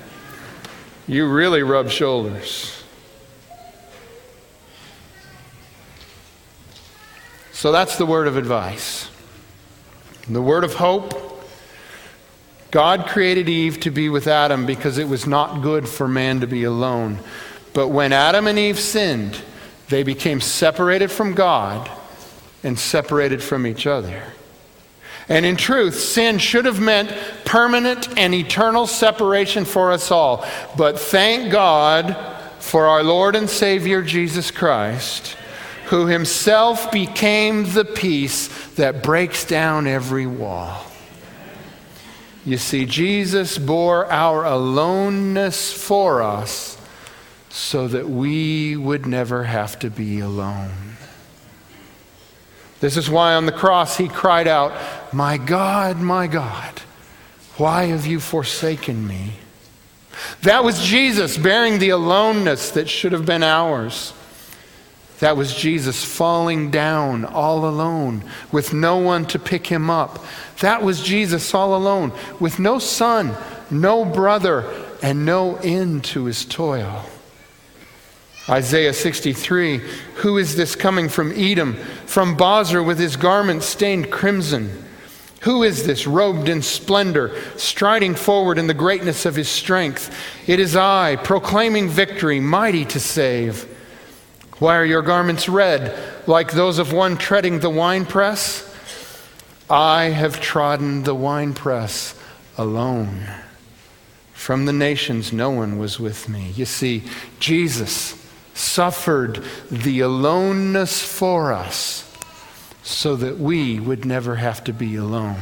you 1.08 1.28
really 1.28 1.62
rub 1.62 1.90
shoulders. 1.90 2.82
So 7.52 7.72
that's 7.72 7.96
the 7.96 8.06
word 8.06 8.26
of 8.26 8.36
advice. 8.36 9.10
The 10.28 10.42
word 10.42 10.64
of 10.64 10.74
hope. 10.74 11.22
God 12.70 13.06
created 13.06 13.48
Eve 13.48 13.80
to 13.80 13.90
be 13.90 14.08
with 14.08 14.26
Adam 14.26 14.66
because 14.66 14.98
it 14.98 15.08
was 15.08 15.26
not 15.26 15.62
good 15.62 15.88
for 15.88 16.06
man 16.08 16.40
to 16.40 16.46
be 16.46 16.64
alone. 16.64 17.18
But 17.72 17.88
when 17.88 18.12
Adam 18.12 18.46
and 18.46 18.58
Eve 18.58 18.78
sinned, 18.78 19.40
they 19.88 20.02
became 20.02 20.40
separated 20.40 21.10
from 21.10 21.34
God 21.34 21.90
and 22.62 22.78
separated 22.78 23.42
from 23.42 23.66
each 23.66 23.86
other. 23.86 24.22
And 25.28 25.44
in 25.44 25.56
truth, 25.56 25.98
sin 25.98 26.38
should 26.38 26.66
have 26.66 26.80
meant 26.80 27.10
permanent 27.44 28.16
and 28.16 28.32
eternal 28.32 28.86
separation 28.86 29.64
for 29.64 29.90
us 29.90 30.10
all. 30.10 30.46
But 30.76 31.00
thank 31.00 31.50
God 31.50 32.16
for 32.60 32.86
our 32.86 33.02
Lord 33.02 33.34
and 33.34 33.50
Savior 33.50 34.02
Jesus 34.02 34.50
Christ, 34.50 35.36
who 35.86 36.06
himself 36.06 36.92
became 36.92 37.72
the 37.72 37.84
peace 37.84 38.48
that 38.74 39.02
breaks 39.02 39.44
down 39.44 39.86
every 39.86 40.26
wall. 40.26 40.84
You 42.44 42.58
see, 42.58 42.86
Jesus 42.86 43.58
bore 43.58 44.10
our 44.10 44.44
aloneness 44.44 45.72
for 45.72 46.22
us 46.22 46.78
so 47.48 47.88
that 47.88 48.08
we 48.08 48.76
would 48.76 49.06
never 49.06 49.44
have 49.44 49.78
to 49.80 49.90
be 49.90 50.20
alone. 50.20 50.95
This 52.80 52.96
is 52.96 53.08
why 53.08 53.34
on 53.34 53.46
the 53.46 53.52
cross 53.52 53.96
he 53.96 54.08
cried 54.08 54.46
out, 54.46 54.72
My 55.12 55.38
God, 55.38 55.98
my 55.98 56.26
God, 56.26 56.80
why 57.56 57.84
have 57.84 58.06
you 58.06 58.20
forsaken 58.20 59.06
me? 59.06 59.32
That 60.42 60.64
was 60.64 60.84
Jesus 60.84 61.36
bearing 61.36 61.78
the 61.78 61.90
aloneness 61.90 62.70
that 62.72 62.88
should 62.88 63.12
have 63.12 63.26
been 63.26 63.42
ours. 63.42 64.12
That 65.20 65.36
was 65.36 65.54
Jesus 65.54 66.04
falling 66.04 66.70
down 66.70 67.24
all 67.24 67.66
alone 67.66 68.22
with 68.52 68.74
no 68.74 68.98
one 68.98 69.24
to 69.26 69.38
pick 69.38 69.66
him 69.66 69.88
up. 69.88 70.22
That 70.60 70.82
was 70.82 71.02
Jesus 71.02 71.54
all 71.54 71.74
alone 71.74 72.12
with 72.38 72.58
no 72.58 72.78
son, 72.78 73.34
no 73.70 74.04
brother, 74.04 74.70
and 75.02 75.24
no 75.24 75.56
end 75.56 76.04
to 76.04 76.26
his 76.26 76.44
toil. 76.44 77.04
Isaiah 78.48 78.92
63 78.92 79.78
Who 80.16 80.38
is 80.38 80.56
this 80.56 80.76
coming 80.76 81.08
from 81.08 81.32
Edom, 81.32 81.74
from 82.06 82.36
Bozrah 82.36 82.82
with 82.82 82.98
his 82.98 83.16
garments 83.16 83.66
stained 83.66 84.10
crimson? 84.10 84.84
Who 85.42 85.62
is 85.62 85.86
this 85.86 86.06
robed 86.06 86.48
in 86.48 86.62
splendor, 86.62 87.40
striding 87.56 88.14
forward 88.14 88.58
in 88.58 88.66
the 88.66 88.74
greatness 88.74 89.26
of 89.26 89.36
his 89.36 89.48
strength? 89.48 90.16
It 90.48 90.58
is 90.58 90.74
I, 90.74 91.16
proclaiming 91.16 91.88
victory, 91.88 92.40
mighty 92.40 92.84
to 92.86 93.00
save. 93.00 93.64
Why 94.58 94.76
are 94.76 94.84
your 94.84 95.02
garments 95.02 95.48
red, 95.48 95.96
like 96.26 96.52
those 96.52 96.78
of 96.78 96.92
one 96.92 97.16
treading 97.16 97.60
the 97.60 97.70
winepress? 97.70 98.62
I 99.68 100.04
have 100.04 100.40
trodden 100.40 101.02
the 101.02 101.14
winepress 101.14 102.18
alone. 102.56 103.26
From 104.32 104.64
the 104.64 104.72
nations, 104.72 105.32
no 105.32 105.50
one 105.50 105.78
was 105.78 106.00
with 106.00 106.28
me. 106.28 106.52
You 106.56 106.64
see, 106.64 107.04
Jesus 107.38 108.25
suffered 108.56 109.44
the 109.70 110.00
aloneness 110.00 111.02
for 111.02 111.52
us 111.52 112.02
so 112.82 113.16
that 113.16 113.38
we 113.38 113.78
would 113.78 114.04
never 114.04 114.36
have 114.36 114.64
to 114.64 114.72
be 114.72 114.96
alone. 114.96 115.40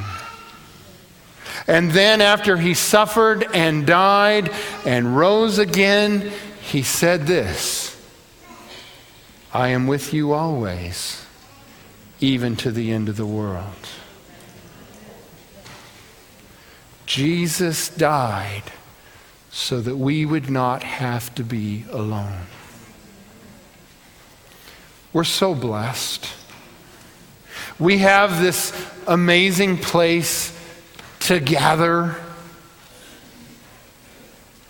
And 1.67 1.93
then, 1.93 2.21
after 2.21 2.57
he 2.57 2.75
suffered 2.75 3.47
and 3.55 3.87
died 3.87 4.51
and 4.85 5.17
rose 5.17 5.59
again, 5.59 6.33
he 6.61 6.83
said 6.83 7.27
this 7.27 7.97
I 9.53 9.69
am 9.69 9.87
with 9.87 10.13
you 10.13 10.33
always, 10.33 11.25
even 12.21 12.57
to 12.57 12.73
the 12.73 12.91
end 12.91 13.09
of 13.09 13.17
the 13.17 13.27
world. 13.27 13.89
Jesus 17.07 17.89
died 17.91 18.65
so 19.51 19.81
that 19.81 19.97
we 19.97 20.27
would 20.27 20.51
not 20.51 20.83
have 20.83 21.33
to 21.37 21.45
be 21.45 21.85
alone. 21.91 22.47
We're 25.15 25.25
so 25.25 25.55
blessed. 25.55 26.29
We 27.79 27.99
have 27.99 28.43
this 28.43 28.73
amazing 29.07 29.79
place 29.79 30.53
to 31.21 31.39
gather. 31.39 32.17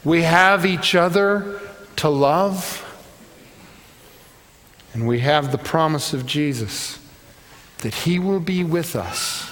We 0.05 0.23
have 0.23 0.67
each 0.67 0.95
other 0.95 1.61
to 1.97 2.11
love. 2.11 2.83
And 4.93 5.09
we 5.09 5.21
have 5.21 5.51
the 5.51 5.59
promise 5.59 6.13
of 6.13 6.27
Jesus 6.27 6.99
that 7.79 7.95
He 7.95 8.19
will 8.19 8.39
be 8.39 8.63
with 8.63 8.95
us 8.95 9.51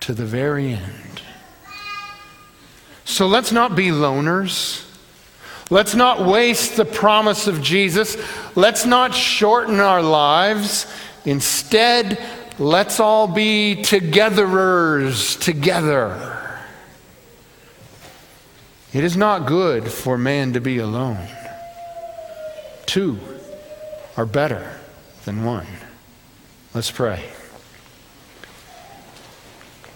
to 0.00 0.14
the 0.14 0.24
very 0.24 0.72
end. 0.72 1.22
So 3.04 3.26
let's 3.26 3.50
not 3.50 3.74
be 3.74 3.88
loners. 3.88 4.84
Let's 5.70 5.94
not 5.94 6.26
waste 6.26 6.76
the 6.76 6.84
promise 6.84 7.46
of 7.46 7.62
Jesus. 7.62 8.16
Let's 8.54 8.84
not 8.84 9.14
shorten 9.14 9.80
our 9.80 10.02
lives. 10.02 10.86
Instead, 11.24 12.22
let's 12.58 13.00
all 13.00 13.26
be 13.26 13.76
togetherers 13.82 15.40
together. 15.40 16.30
It 18.92 19.04
is 19.04 19.16
not 19.16 19.46
good 19.46 19.90
for 19.90 20.18
man 20.18 20.52
to 20.52 20.60
be 20.60 20.78
alone. 20.78 21.26
Two 22.86 23.18
are 24.16 24.26
better 24.26 24.78
than 25.24 25.44
one. 25.44 25.66
Let's 26.74 26.90
pray. 26.90 27.24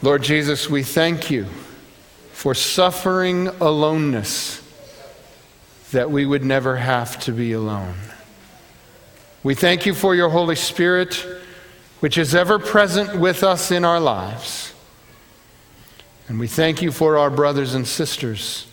Lord 0.00 0.22
Jesus, 0.22 0.70
we 0.70 0.82
thank 0.82 1.30
you 1.30 1.44
for 2.32 2.54
suffering 2.54 3.48
aloneness 3.60 4.62
that 5.92 6.10
we 6.10 6.26
would 6.26 6.44
never 6.44 6.76
have 6.76 7.18
to 7.20 7.32
be 7.32 7.52
alone. 7.52 7.94
We 9.42 9.54
thank 9.54 9.86
you 9.86 9.94
for 9.94 10.14
your 10.14 10.28
Holy 10.28 10.56
Spirit, 10.56 11.14
which 12.00 12.18
is 12.18 12.34
ever 12.34 12.58
present 12.58 13.18
with 13.18 13.42
us 13.42 13.70
in 13.70 13.84
our 13.84 14.00
lives. 14.00 14.74
And 16.28 16.38
we 16.38 16.46
thank 16.46 16.82
you 16.82 16.92
for 16.92 17.16
our 17.16 17.30
brothers 17.30 17.74
and 17.74 17.86
sisters 17.86 18.68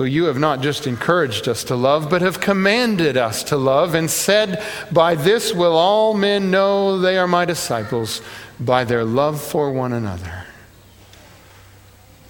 who 0.00 0.06
you 0.06 0.24
have 0.24 0.38
not 0.38 0.62
just 0.62 0.86
encouraged 0.86 1.46
us 1.46 1.62
to 1.62 1.76
love, 1.76 2.08
but 2.08 2.22
have 2.22 2.40
commanded 2.40 3.18
us 3.18 3.44
to 3.44 3.54
love 3.54 3.94
and 3.94 4.10
said, 4.10 4.64
By 4.90 5.14
this 5.14 5.52
will 5.52 5.76
all 5.76 6.14
men 6.14 6.50
know 6.50 6.98
they 6.98 7.18
are 7.18 7.28
my 7.28 7.44
disciples, 7.44 8.22
by 8.58 8.84
their 8.84 9.04
love 9.04 9.42
for 9.42 9.70
one 9.70 9.92
another. 9.92 10.46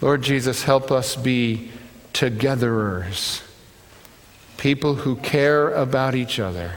Lord 0.00 0.20
Jesus, 0.22 0.64
help 0.64 0.90
us 0.90 1.14
be 1.14 1.70
togetherers, 2.12 3.42
people 4.58 4.96
who 4.96 5.16
care 5.16 5.70
about 5.70 6.14
each 6.14 6.38
other. 6.38 6.72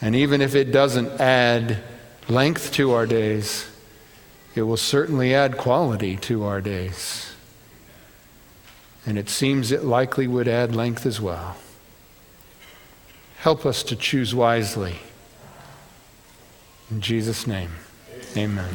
And 0.00 0.16
even 0.16 0.40
if 0.40 0.54
it 0.54 0.72
doesn't 0.72 1.20
add 1.20 1.82
length 2.28 2.72
to 2.72 2.92
our 2.92 3.06
days, 3.06 3.68
it 4.54 4.62
will 4.62 4.76
certainly 4.76 5.34
add 5.34 5.56
quality 5.56 6.16
to 6.16 6.44
our 6.44 6.60
days. 6.60 7.32
And 9.06 9.18
it 9.18 9.28
seems 9.28 9.72
it 9.72 9.84
likely 9.84 10.26
would 10.26 10.48
add 10.48 10.74
length 10.74 11.06
as 11.06 11.20
well. 11.20 11.56
Help 13.38 13.66
us 13.66 13.82
to 13.84 13.96
choose 13.96 14.34
wisely. 14.34 14.96
In 16.90 17.00
Jesus' 17.00 17.46
name, 17.46 17.70
amen. 18.36 18.74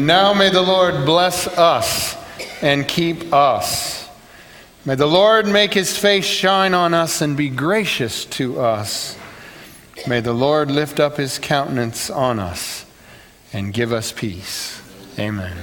And 0.00 0.06
now 0.06 0.32
may 0.32 0.48
the 0.48 0.62
Lord 0.62 1.04
bless 1.04 1.46
us 1.46 2.16
and 2.62 2.88
keep 2.88 3.34
us. 3.34 4.08
May 4.86 4.94
the 4.94 5.04
Lord 5.04 5.46
make 5.46 5.74
his 5.74 5.98
face 5.98 6.24
shine 6.24 6.72
on 6.72 6.94
us 6.94 7.20
and 7.20 7.36
be 7.36 7.50
gracious 7.50 8.24
to 8.24 8.60
us. 8.60 9.18
May 10.06 10.20
the 10.20 10.32
Lord 10.32 10.70
lift 10.70 11.00
up 11.00 11.18
his 11.18 11.38
countenance 11.38 12.08
on 12.08 12.38
us 12.38 12.86
and 13.52 13.74
give 13.74 13.92
us 13.92 14.10
peace. 14.10 14.80
Amen. 15.18 15.54